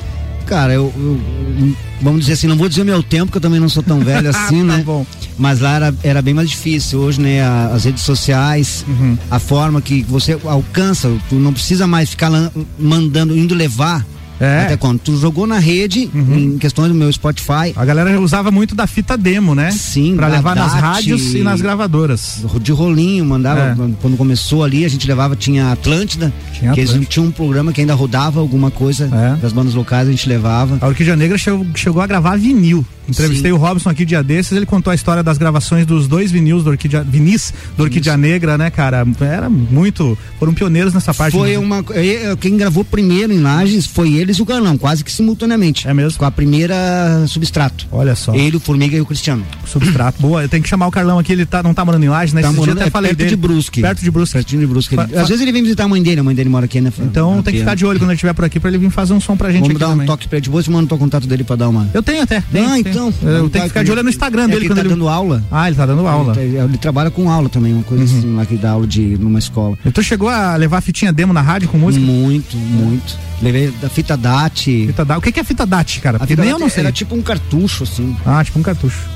[0.46, 3.62] Cara, eu, eu- vamos dizer assim, não vou dizer o meu tempo, que eu também
[3.62, 4.84] não sou tão velho assim, Tá né?
[4.86, 5.06] bom.
[5.40, 7.00] Mas lá era, era bem mais difícil.
[7.00, 9.18] Hoje, né, a- as redes sociais, Uhum.
[9.32, 12.30] a forma que você alcança, tu não precisa mais ficar
[12.78, 14.06] mandando, indo levar.
[14.40, 14.64] É.
[14.66, 15.00] Até quando?
[15.00, 17.74] Tu jogou na rede, em questões do meu Spotify.
[17.76, 19.72] A galera usava muito da fita demo, né?
[19.72, 22.44] Sim, Pra levar nas rádios e nas gravadoras.
[22.62, 23.60] De rolinho, mandava.
[23.62, 23.76] É.
[24.02, 27.12] Quando começou ali, a gente levava, tinha Atlântida, Tinha que eles Atlântida.
[27.12, 29.42] tinham um programa que ainda rodava alguma coisa É.
[29.42, 30.78] das bandas locais, a gente levava.
[30.82, 32.86] A Orquídea Negra chegou, chegou a gravar vinil.
[33.08, 33.58] Entrevistei Sim.
[33.58, 36.70] o Robson aqui dia desses, ele contou a história das gravações dos dois vinis do
[36.70, 39.06] Orquídea, vinis do Orquídea Negra, né, cara?
[39.22, 41.34] Era muito, foram pioneiros nessa parte.
[41.38, 41.58] Foi né?
[41.60, 41.84] uma.
[41.92, 45.88] eh, Quem gravou primeiro em Lages foi eles e o Galão, quase que simultaneamente.
[45.88, 46.18] É mesmo?
[46.20, 47.88] Com a primeira substrato.
[47.92, 48.34] Olha só.
[48.36, 49.46] Ele, o Formiga e o Cristiano.
[49.66, 50.22] Substrato.
[50.22, 52.34] Boa, eu tenho que chamar o Carlão aqui, ele tá, não tá morando em Lages,
[52.34, 52.42] né?
[52.42, 53.30] Tá morando até é falei perto dele.
[53.32, 53.82] de Brusque.
[53.82, 54.34] Perto de Brusque.
[54.34, 54.96] Pertinho de Brusque.
[54.96, 56.92] Fa- Às vezes ele vem visitar a mãe dele, a mãe dele mora aqui, né?
[57.00, 59.14] Então tem que ficar de olho quando ele estiver por aqui pra ele vir fazer
[59.14, 60.08] um som pra gente Vamos aqui dar um também.
[60.08, 60.46] toque pra ele.
[60.46, 61.90] Depois eu mando o contato dele pra dar uma.
[61.94, 62.42] Eu tenho até.
[62.52, 62.93] tenho, ah, tenho.
[62.94, 63.14] Então.
[63.30, 64.90] Eu tenho que ficar de olho no Instagram É dele ele tá ele.
[64.90, 65.44] dando aula.
[65.52, 66.40] Ah, ele tá dando aula.
[66.40, 69.40] Ele, ele trabalha com aula também, uma coisa assim, lá que dá aula de numa
[69.40, 69.78] escola.
[69.86, 72.06] E tu chegou a levar fitinha demo na rádio com música?
[72.06, 73.18] Muito, muito.
[73.42, 74.66] Levei da fita DAT.
[74.88, 75.18] Fita DAT.
[75.18, 76.18] O que é fita DAT, cara?
[76.18, 76.84] A Porque fita nem eu não sei.
[76.84, 78.16] Era tipo um cartucho, assim.
[78.26, 79.13] Ah, tipo um cartucho.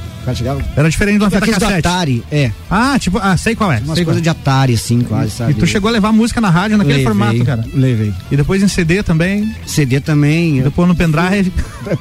[0.75, 1.87] Era diferente de uma Tipo fita do cassete.
[1.87, 2.51] Atari, é.
[2.69, 3.79] Ah, tipo, ah, sei qual é.
[3.79, 4.21] Umas coisas é.
[4.21, 5.51] de Atari, assim, quase, sabe?
[5.51, 7.65] E tu chegou a levar música na rádio naquele Levei, formato, cara?
[7.73, 8.13] Levei.
[8.31, 9.49] E depois em CD também.
[9.65, 10.61] CD também.
[10.61, 11.51] Depois no pendrive.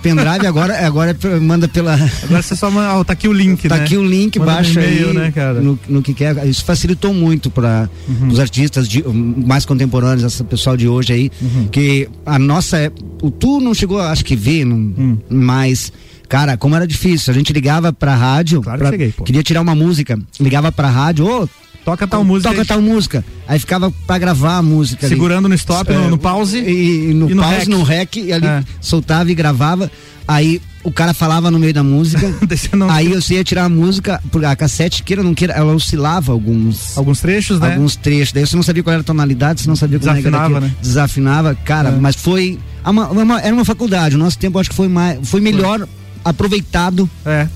[0.03, 1.95] Pendrive agora, agora é manda pela.
[2.25, 2.95] Agora você só manda.
[2.95, 3.85] ó, tá aqui o link, Tá né?
[3.85, 5.33] aqui o link, Manda baixa aí né?
[5.63, 6.47] No, no que quer.
[6.47, 8.29] Isso facilitou muito para Uhum.
[8.29, 11.69] os artistas de- mais contemporâneos, esse pessoal de hoje aí, Uhum.
[11.69, 12.91] que a nossa, é-
[13.23, 15.19] o tu não chegou, acho que ver, não, Hum.
[15.31, 15.93] mas
[16.29, 19.25] cara, como era difícil, a gente ligava pra rádio, Claro que pra- cheguei, pô.
[19.25, 21.49] queria tirar uma música, ligava pra rádio, ô,
[21.85, 22.49] Toca tal música.
[22.51, 22.67] toca aí.
[22.67, 25.15] tal música, aí ficava pra gravar a música ali.
[25.15, 26.59] Segurando no stop, no, no pause.
[26.59, 27.69] e, e no e no pause, rec.
[27.69, 28.65] no rec, e ali É.
[28.81, 29.89] soltava e gravava.
[30.29, 32.27] Aí o cara falava no meio da música.
[32.77, 35.73] não- aí eu ia tirar a música, porque a cassete, queira ou não queira, ela
[35.73, 36.99] oscilava alguns.
[36.99, 37.75] Alguns trechos, né?
[37.75, 38.33] Alguns trechos.
[38.33, 40.57] Daí você não sabia qual era a tonalidade, você não sabia como Desafinava, era que
[40.57, 40.75] era né?
[40.83, 41.93] Desafinava, cara, É.
[41.93, 42.59] mas foi.
[42.85, 44.17] uma- uma- era uma faculdade.
[44.17, 45.21] O nosso tempo acho que foi mais.
[45.29, 45.87] Foi melhor
[46.31, 47.09] aproveitado.
[47.25, 47.49] É.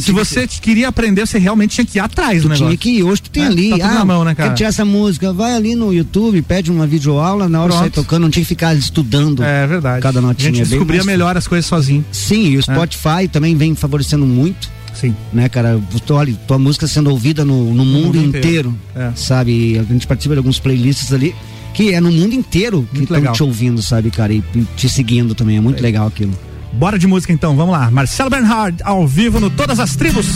[0.00, 2.66] Se você queria aprender, você realmente tinha que ir atrás do negócio.
[2.66, 3.70] Tinha que ir, hoje tu tem É, ali.
[3.78, 4.48] tá ah, na mão, né, cara?
[4.50, 5.32] Quer tirar essa música?
[5.32, 7.92] Vai ali no YouTube, pede uma videoaula, na hora Pronto.
[7.92, 9.44] tocando, não tinha que ficar estudando.
[9.44, 10.02] É verdade.
[10.02, 10.48] Cada A notinha.
[10.48, 12.04] gente é bem descobria melhor as coisas sozinho.
[12.10, 14.68] Sim, e o Spotify também vem favorecendo muito.
[14.92, 15.14] Sim.
[15.32, 15.80] Né, cara?
[16.10, 18.70] Olha, tua música sendo ouvida no, no mundo, mundo inteiro.
[18.70, 18.76] inteiro.
[18.96, 19.12] É.
[19.14, 19.78] Sabe?
[19.78, 21.32] A gente participa de alguns playlists ali.
[21.74, 24.32] Que é no mundo inteiro que estão te ouvindo, sabe, cara?
[24.32, 25.58] E e te seguindo também.
[25.58, 26.32] É muito legal aquilo.
[26.72, 27.90] Bora de música então, vamos lá.
[27.90, 30.26] Marcelo Bernhard, ao vivo no Todas as Tribos.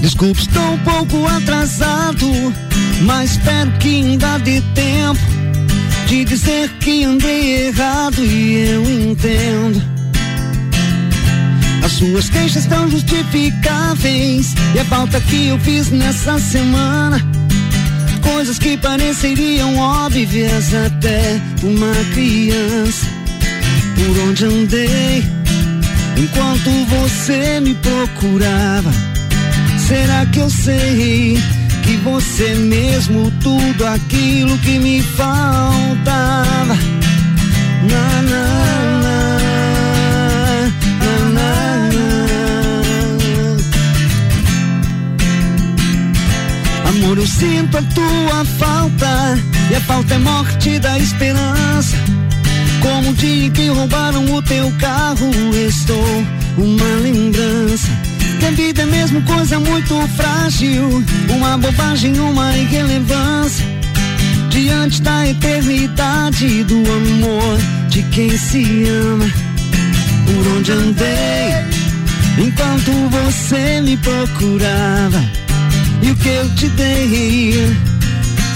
[0.00, 2.26] Desculpe, estou um pouco atrasado,
[3.02, 5.20] mas espero que ainda dê tempo
[6.06, 9.80] de dizer que andei errado e eu entendo.
[11.84, 17.20] As suas queixas estão justificáveis e a falta que eu fiz nessa semana.
[18.22, 23.06] Coisas que pareceriam óbvias até uma criança.
[23.96, 25.24] Por onde andei
[26.16, 28.90] enquanto você me procurava.
[29.78, 31.38] Será que eu sei
[31.82, 36.76] que você mesmo tudo aquilo que me faltava?
[37.90, 39.09] Na, na, na,
[47.10, 49.36] Amor, eu sinto a tua falta
[49.68, 51.96] e a falta é morte da esperança.
[52.80, 55.28] Como o dia em que roubaram o teu carro,
[55.66, 56.24] estou
[56.56, 57.88] uma lembrança.
[58.38, 63.66] Que a vida é mesmo coisa muito frágil, uma bobagem, uma irrelevância.
[64.50, 67.58] Diante da eternidade do amor
[67.88, 69.26] de quem se ama.
[70.26, 71.54] Por onde andei,
[72.38, 75.49] enquanto você me procurava.
[76.02, 77.76] E o que eu te dei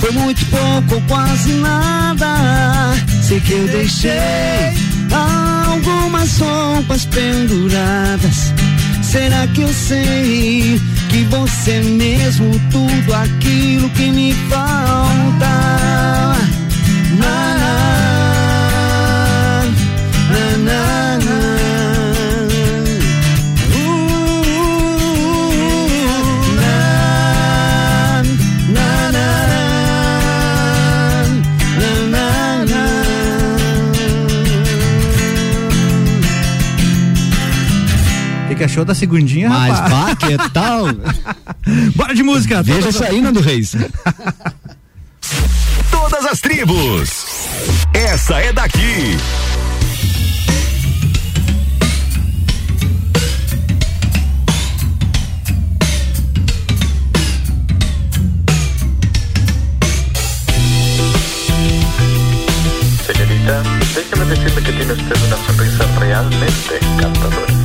[0.00, 2.94] foi muito pouco ou quase nada.
[3.22, 4.74] Sei que eu deixei
[5.10, 8.52] algumas roupas penduradas.
[9.02, 15.54] Será que eu sei que você mesmo tudo aquilo que me falta?
[17.18, 18.23] Na,
[38.54, 40.14] que, que achou da segundinha, Mas, rapaz?
[40.14, 40.86] pá, que tal?
[41.96, 42.62] Bora de música.
[42.62, 43.74] Veja Todas isso as- aí, Nando Reis.
[45.90, 47.26] Todas as tribos.
[47.92, 49.16] Essa é daqui.
[63.06, 63.62] Señorita,
[63.94, 67.63] déjeme decirle que tiene usted una sonrisa realmente encantadora.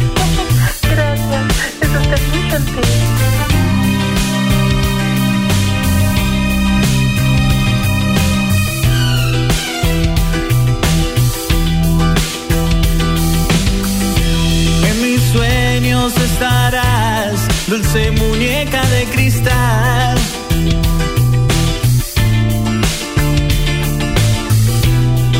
[17.70, 20.18] Dulce muñeca de cristal.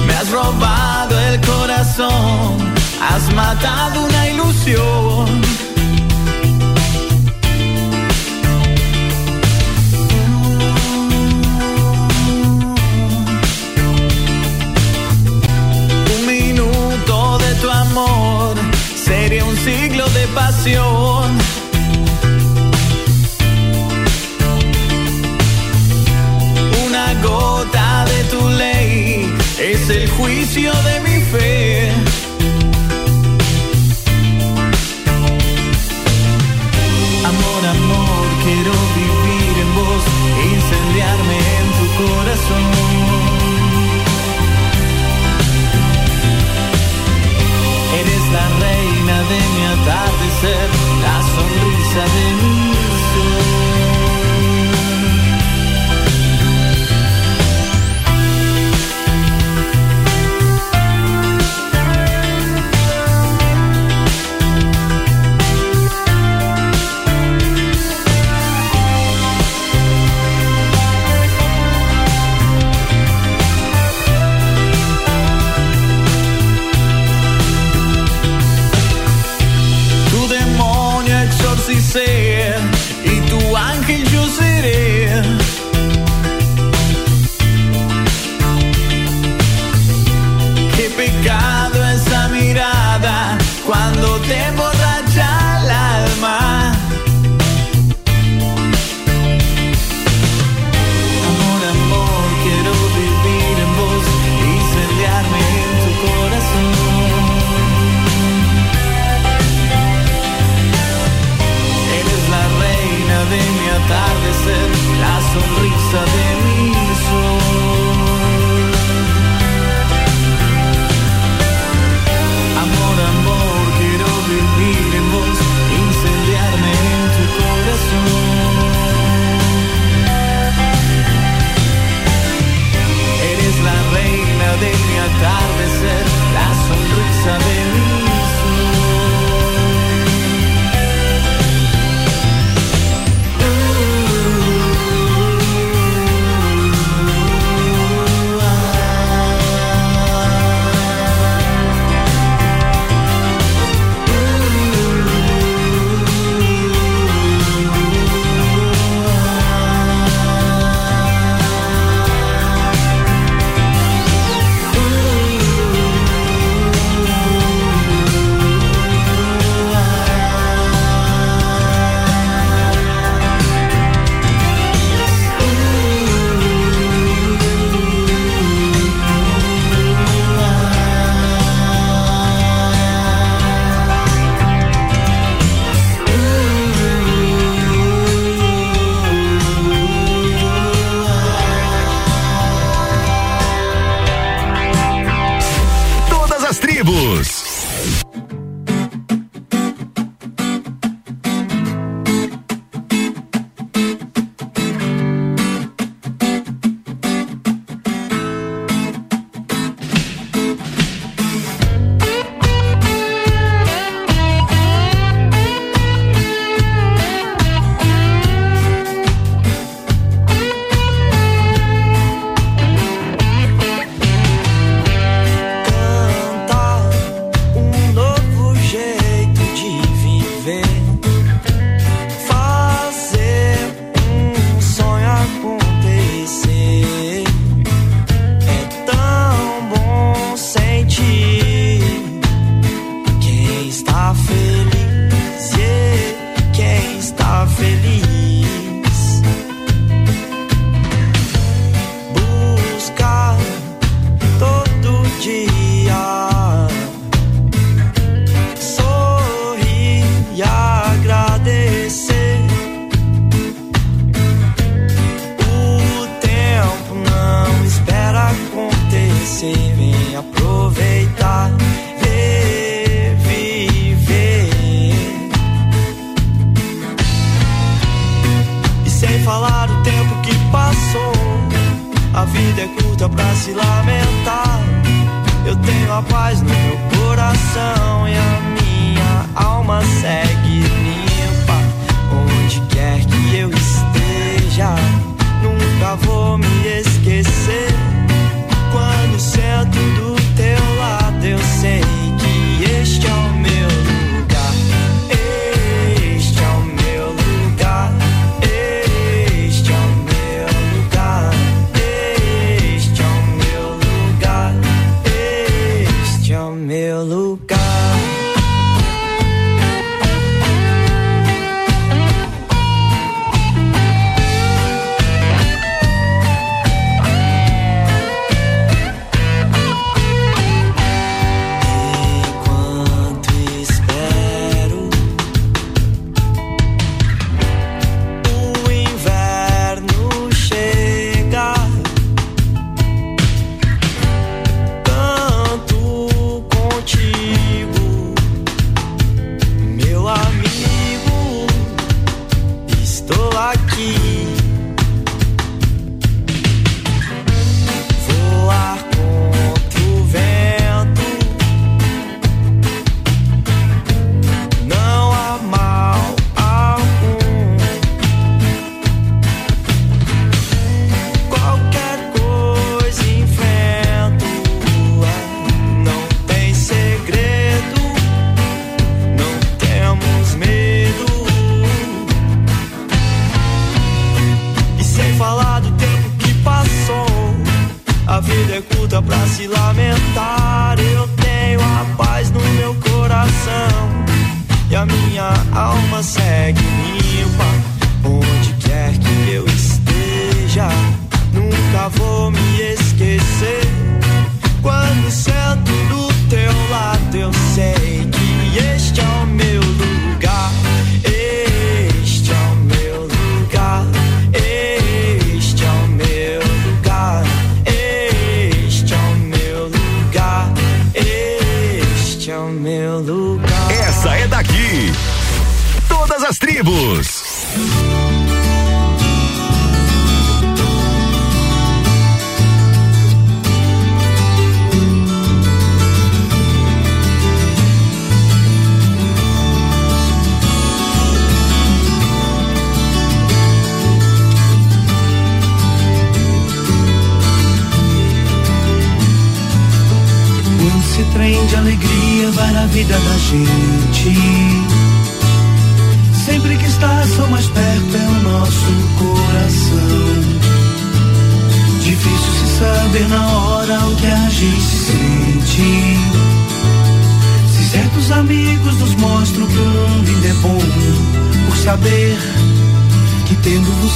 [0.06, 2.58] Me has robado el corazón,
[3.02, 5.28] has matado una ilusión.
[16.16, 18.56] Un minuto de tu amor
[18.96, 21.29] sería un siglo de pasión.
[29.90, 31.92] El juicio de mi fe.
[37.26, 40.04] Amor, amor, quiero vivir en vos,
[40.54, 42.64] incendiarme en tu corazón.
[48.00, 50.70] Eres la reina de mi atardecer,
[51.02, 52.74] la sonrisa de mi
[53.10, 53.79] ser.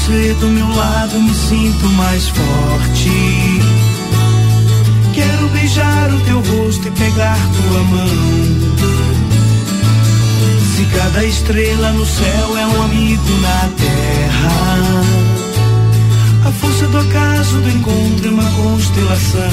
[0.04, 3.10] você do meu lado me sinto mais forte.
[5.14, 8.08] Quero beijar o teu rosto e pegar tua mão.
[10.76, 14.92] Se cada estrela no céu é um amigo na terra,
[16.48, 19.52] a força do acaso do encontro é uma constelação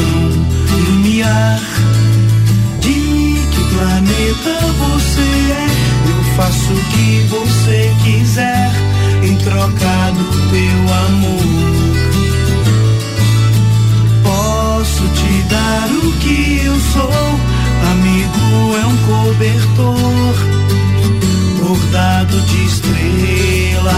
[0.89, 1.60] lumiar.
[2.81, 2.93] De
[3.52, 5.20] que planeta você
[5.52, 5.66] é?
[6.09, 8.89] Eu faço o que você quiser
[9.31, 11.47] em troca do teu amor.
[14.24, 17.39] Posso te dar o que eu sou,
[17.93, 20.35] amigo é um cobertor,
[21.61, 23.93] bordado de estrelas,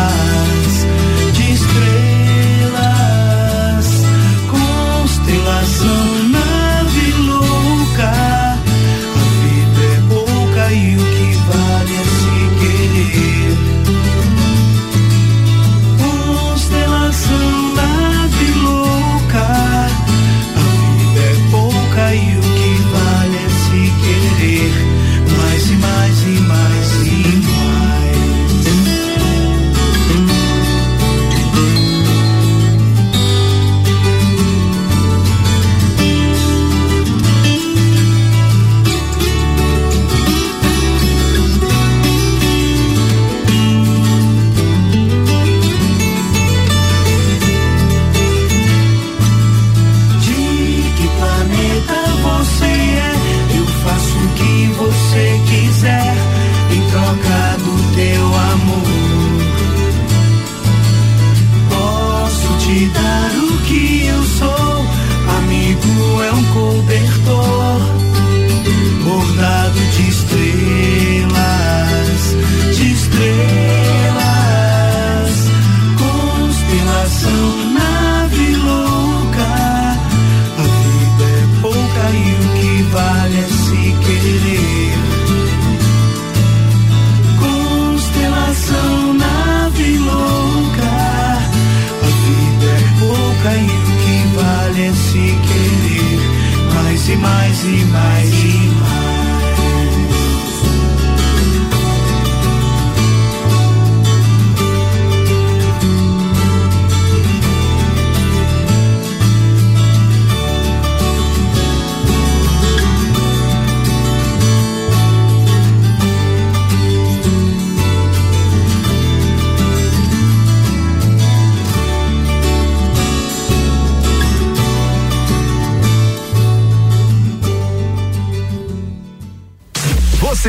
[1.33, 2.83] de estrelas,
[4.51, 6.32] constelação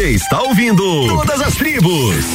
[0.04, 2.26] Você está ouvindo Todas as Tribos.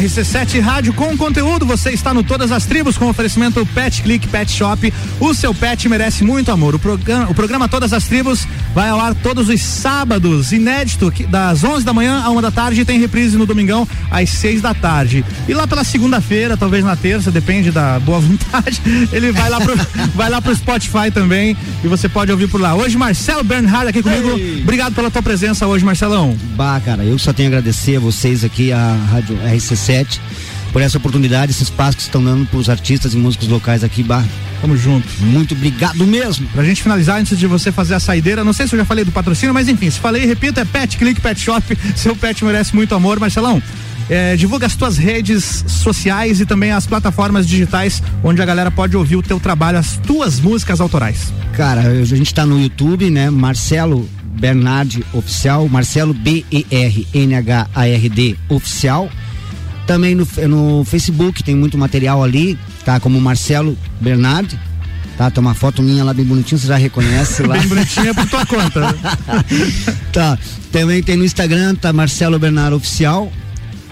[0.00, 4.48] RC7 Rádio com conteúdo, você está no Todas as Tribos com oferecimento Pet Click Pet
[4.48, 4.94] Shop.
[5.18, 6.76] O seu pet merece muito amor.
[6.76, 11.26] O programa, o programa Todas as Tribos vai ao ar todos os sábados, inédito, que-
[11.26, 14.60] das 11 da manhã à uma da tarde e tem reprise no domingão às 6
[14.62, 15.24] da tarde.
[15.48, 18.80] E lá pela segunda-feira, talvez na terça, depende da boa vontade,
[19.12, 19.74] ele vai lá pro,
[20.14, 22.74] vai lá pro Spotify também e você pode ouvir por lá.
[22.74, 24.30] Hoje, Marcelo Bernhard aqui comigo.
[24.62, 26.36] Obrigado pela tua presença hoje, Marcelão.
[26.56, 30.18] Bah, cara, eu só tenho a agradecer a vocês aqui, a Rádio RC7,
[30.72, 34.24] por essa oportunidade, esse espaço que estão dando pros artistas e músicos locais aqui, bah.
[34.60, 35.08] Tamo junto.
[35.20, 36.46] Muito obrigado mesmo.
[36.48, 39.04] Pra gente finalizar, antes de você fazer a saideira, não sei se eu já falei
[39.04, 41.64] do patrocínio, mas enfim, se falei, repito, é Pet Click Pet Shop.
[41.96, 43.18] Seu pet merece muito amor.
[43.18, 43.62] Marcelão,
[44.10, 48.96] é, divulga as tuas redes sociais e também as plataformas digitais onde a galera pode
[48.96, 51.32] ouvir o teu trabalho, as tuas músicas autorais.
[51.56, 53.30] Cara, a gente tá no YouTube, né?
[53.30, 54.08] Marcelo
[54.38, 56.66] Bernard Oficial, Marcelo B-E-R-N-H-A-R-D
[58.48, 59.08] Oficial.
[59.86, 63.00] Também no, no Facebook tem muito material ali, tá?
[63.00, 64.58] Como Marcelo Bernard.
[65.16, 67.58] Tá, tem uma foto minha lá bem bonitinha, você já reconhece lá.
[67.58, 68.96] Bem bonitinha por tua conta.
[70.12, 70.38] tá.
[70.72, 73.30] Também tem no Instagram, tá Marcelo Bernard Oficial.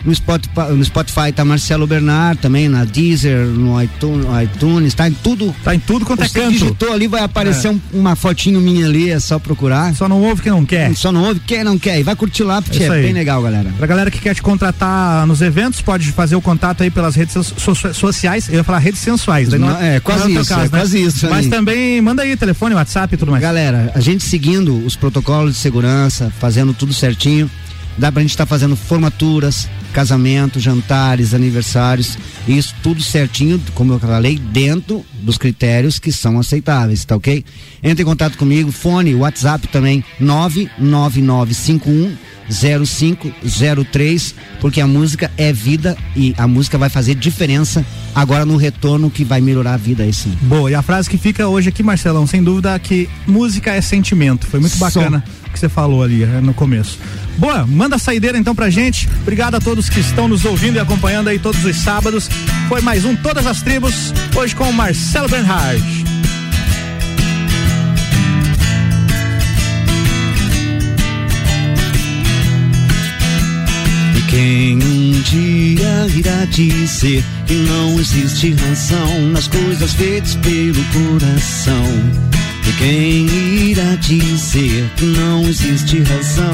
[0.05, 5.13] No Spotify, no Spotify tá Marcelo Bernard, também na Deezer, no iTunes, iTunes, tá em
[5.13, 5.55] tudo.
[5.65, 6.53] Tá em tudo quanto é Você canto.
[6.53, 7.71] digitou ali, vai aparecer É.
[7.71, 9.95] um- uma fotinho minha ali, é só procurar.
[9.95, 10.95] Só não ouve quem não quer.
[10.97, 11.99] Só não ouve quem não quer.
[11.99, 13.03] E vai curtir lá, porque é aí.
[13.03, 13.71] bem legal, galera.
[13.77, 17.35] Pra galera que quer te contratar nos eventos, pode fazer o contato aí pelas redes
[17.35, 18.49] so- so- sociais.
[18.49, 19.49] Eu ia falar redes sensuais.
[19.49, 21.51] daí não- Não, é, quase o teu isso, é quase isso Mas aí.
[21.51, 23.43] também manda aí telefone, WhatsApp e tudo mais.
[23.43, 27.51] Galera, a gente seguindo os protocolos de segurança, fazendo tudo certinho,
[27.97, 34.39] dá pra gente estar fazendo formaturas, casamentos, jantares, aniversários, isso tudo certinho, como eu falei,
[34.39, 37.45] dentro dos critérios que são aceitáveis, tá ok?
[37.83, 42.17] Entre em contato comigo, fone, WhatsApp também, 99951
[42.51, 47.85] 0503, porque a música é vida e a música vai fazer diferença
[48.15, 50.37] agora no retorno que vai melhorar a vida aí sim.
[50.43, 53.81] Boa, e a frase que fica hoje aqui, Marcelão, sem dúvida, é que música é
[53.81, 54.47] sentimento.
[54.47, 56.99] Foi muito bacana o que você falou ali eh, no começo.
[57.37, 59.09] Boa, manda a saideira então pra gente.
[59.23, 62.29] Obrigado a todos que estão nos ouvindo e acompanhando aí todos os sábados.
[62.69, 65.83] Foi mais um Todas as Tribos, hoje com o Marcelo Bernhard.
[74.17, 82.48] E quem um dia irá dizer que não existe razão nas coisas feitas pelo coração?
[82.69, 83.27] E quem
[83.71, 86.53] irá dizer que não existe razão?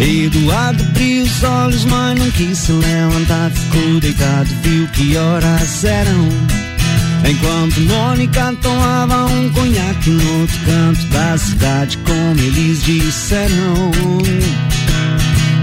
[0.00, 3.50] Eduardo abriu os olhos, mas não quis se levantar.
[3.50, 6.28] Ficou deitado, viu que horas eram.
[7.28, 13.90] Enquanto Mônica tomava um conhaque no outro canto da cidade, como eles disseram.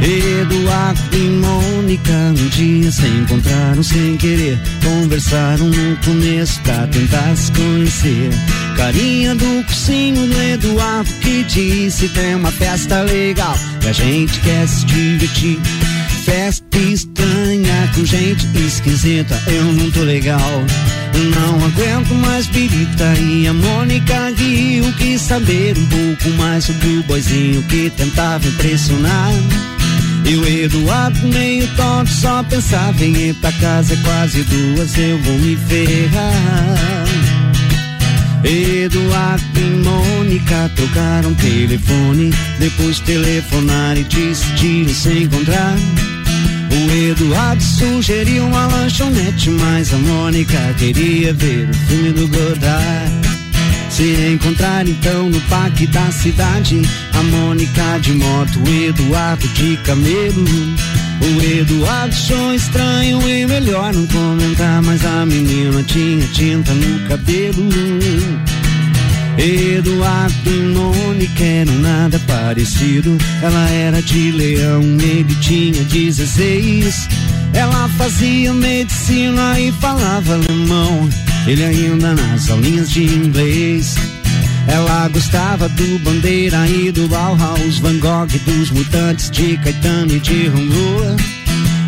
[0.01, 4.57] Eduardo e Mônica um dia se encontraram sem querer.
[4.83, 8.29] Conversaram no começo pra tentar se conhecer.
[8.77, 14.67] Carinha do cursinho do Eduardo que disse: tem uma festa legal e a gente quer
[14.67, 15.59] se divertir.
[16.23, 20.63] Festa estranha com gente esquisita, eu não tô legal.
[21.35, 24.85] Não aguento mais birita e a Mônica riu.
[24.93, 29.33] Quis saber um pouco mais sobre o boizinho que tentava impressionar.
[30.25, 35.17] E o Eduardo meio tonto só pensava em ir pra casa é quase duas, eu
[35.19, 37.07] vou me ferrar.
[38.43, 45.75] Eduardo e Mônica trocaram telefone, depois telefonaram e decidiram se encontrar.
[46.71, 53.18] O Eduardo sugeriu uma lanchonete, mas a Mônica queria ver o filme do Godard.
[53.89, 56.81] Se encontrar então no parque da cidade,
[57.13, 60.45] a Mônica de moto, o Eduardo de camelo.
[61.21, 67.69] O Eduardo achou estranho e melhor não comentar, mas a menina tinha tinta no cabelo.
[69.37, 73.17] Eduardo e Mônica eram nada parecido.
[73.41, 77.07] Ela era de leão, ele tinha 16.
[77.53, 81.09] Ela fazia medicina e falava alemão.
[81.47, 83.95] Ele ainda nas aulinhas de inglês.
[84.67, 90.47] Ela gostava do Bandeira e do Bauhaus, Van Gogh, dos Mutantes, de Caetano e de
[90.47, 91.15] Ronroa.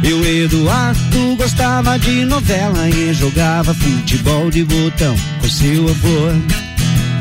[0.03, 6.61] E o Eduardo gostava de novela e jogava futebol de botão com seu avô.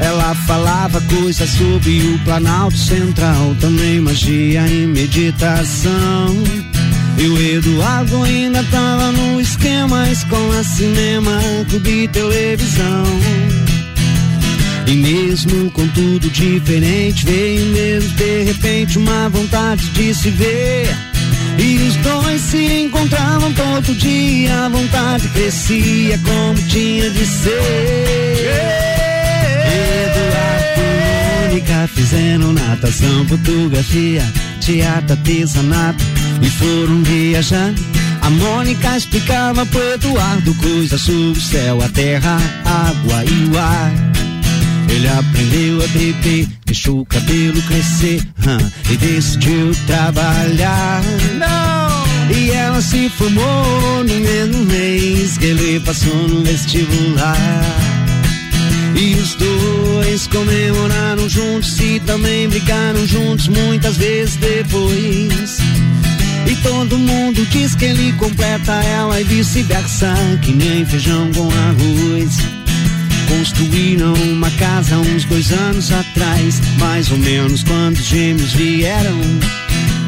[0.01, 5.90] Ela falava coisas sobre o Planalto Central, também magia e meditação.
[7.18, 13.04] E o Eduardo ainda tava no esquema, escola, cinema, clube, televisão.
[14.86, 20.88] E mesmo com tudo diferente, veio mesmo de repente uma vontade de se ver.
[21.58, 28.46] E os dois se encontravam todo dia, a vontade crescia como tinha de ser.
[30.06, 34.24] Eduardo e Mônica fizeram natação, fotografia,
[34.60, 36.04] teatro, artesanato
[36.40, 37.72] e foram viajar.
[38.22, 43.58] A Mônica explicava pro Eduardo coisas sobre o céu, a terra, a água e o
[43.58, 43.92] ar.
[44.88, 51.02] Ele aprendeu a beber, deixou o cabelo crescer hum, e decidiu trabalhar.
[51.38, 52.36] Não!
[52.36, 57.36] E ela se formou no mesmo mês que ele passou no vestibular.
[58.94, 65.59] E os dois comemoraram juntos e também brigaram juntos muitas vezes depois.
[66.62, 72.36] Todo mundo diz que ele completa ela e vice-versa, que nem feijão com arroz.
[73.28, 79.20] Construíram uma casa uns dois anos atrás, mais ou menos quando os gêmeos vieram.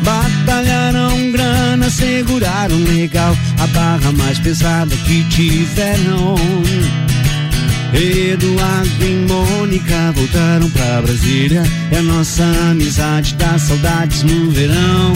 [0.02, 6.34] Batalharam grana, seguraram legal a barra mais pesada que tiveram.
[7.94, 11.62] Eduardo e Mônica voltaram pra Brasília.
[11.90, 15.12] É nossa amizade dá saudades no verão.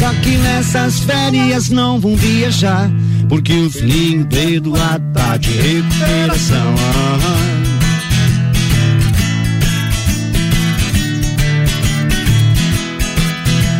[0.00, 2.90] Só que nessas férias não vão viajar,
[3.28, 6.74] porque o filhinho do Eduardo tá de recuperação.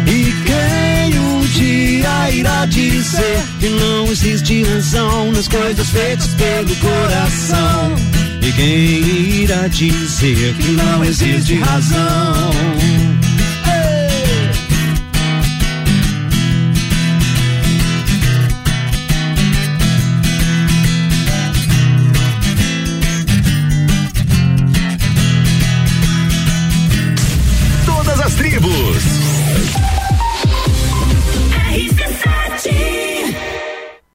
[0.07, 7.95] E quem um dia irá dizer que não existe razão nas coisas feitas pelo coração?
[8.43, 13.10] E quem irá dizer que não existe razão?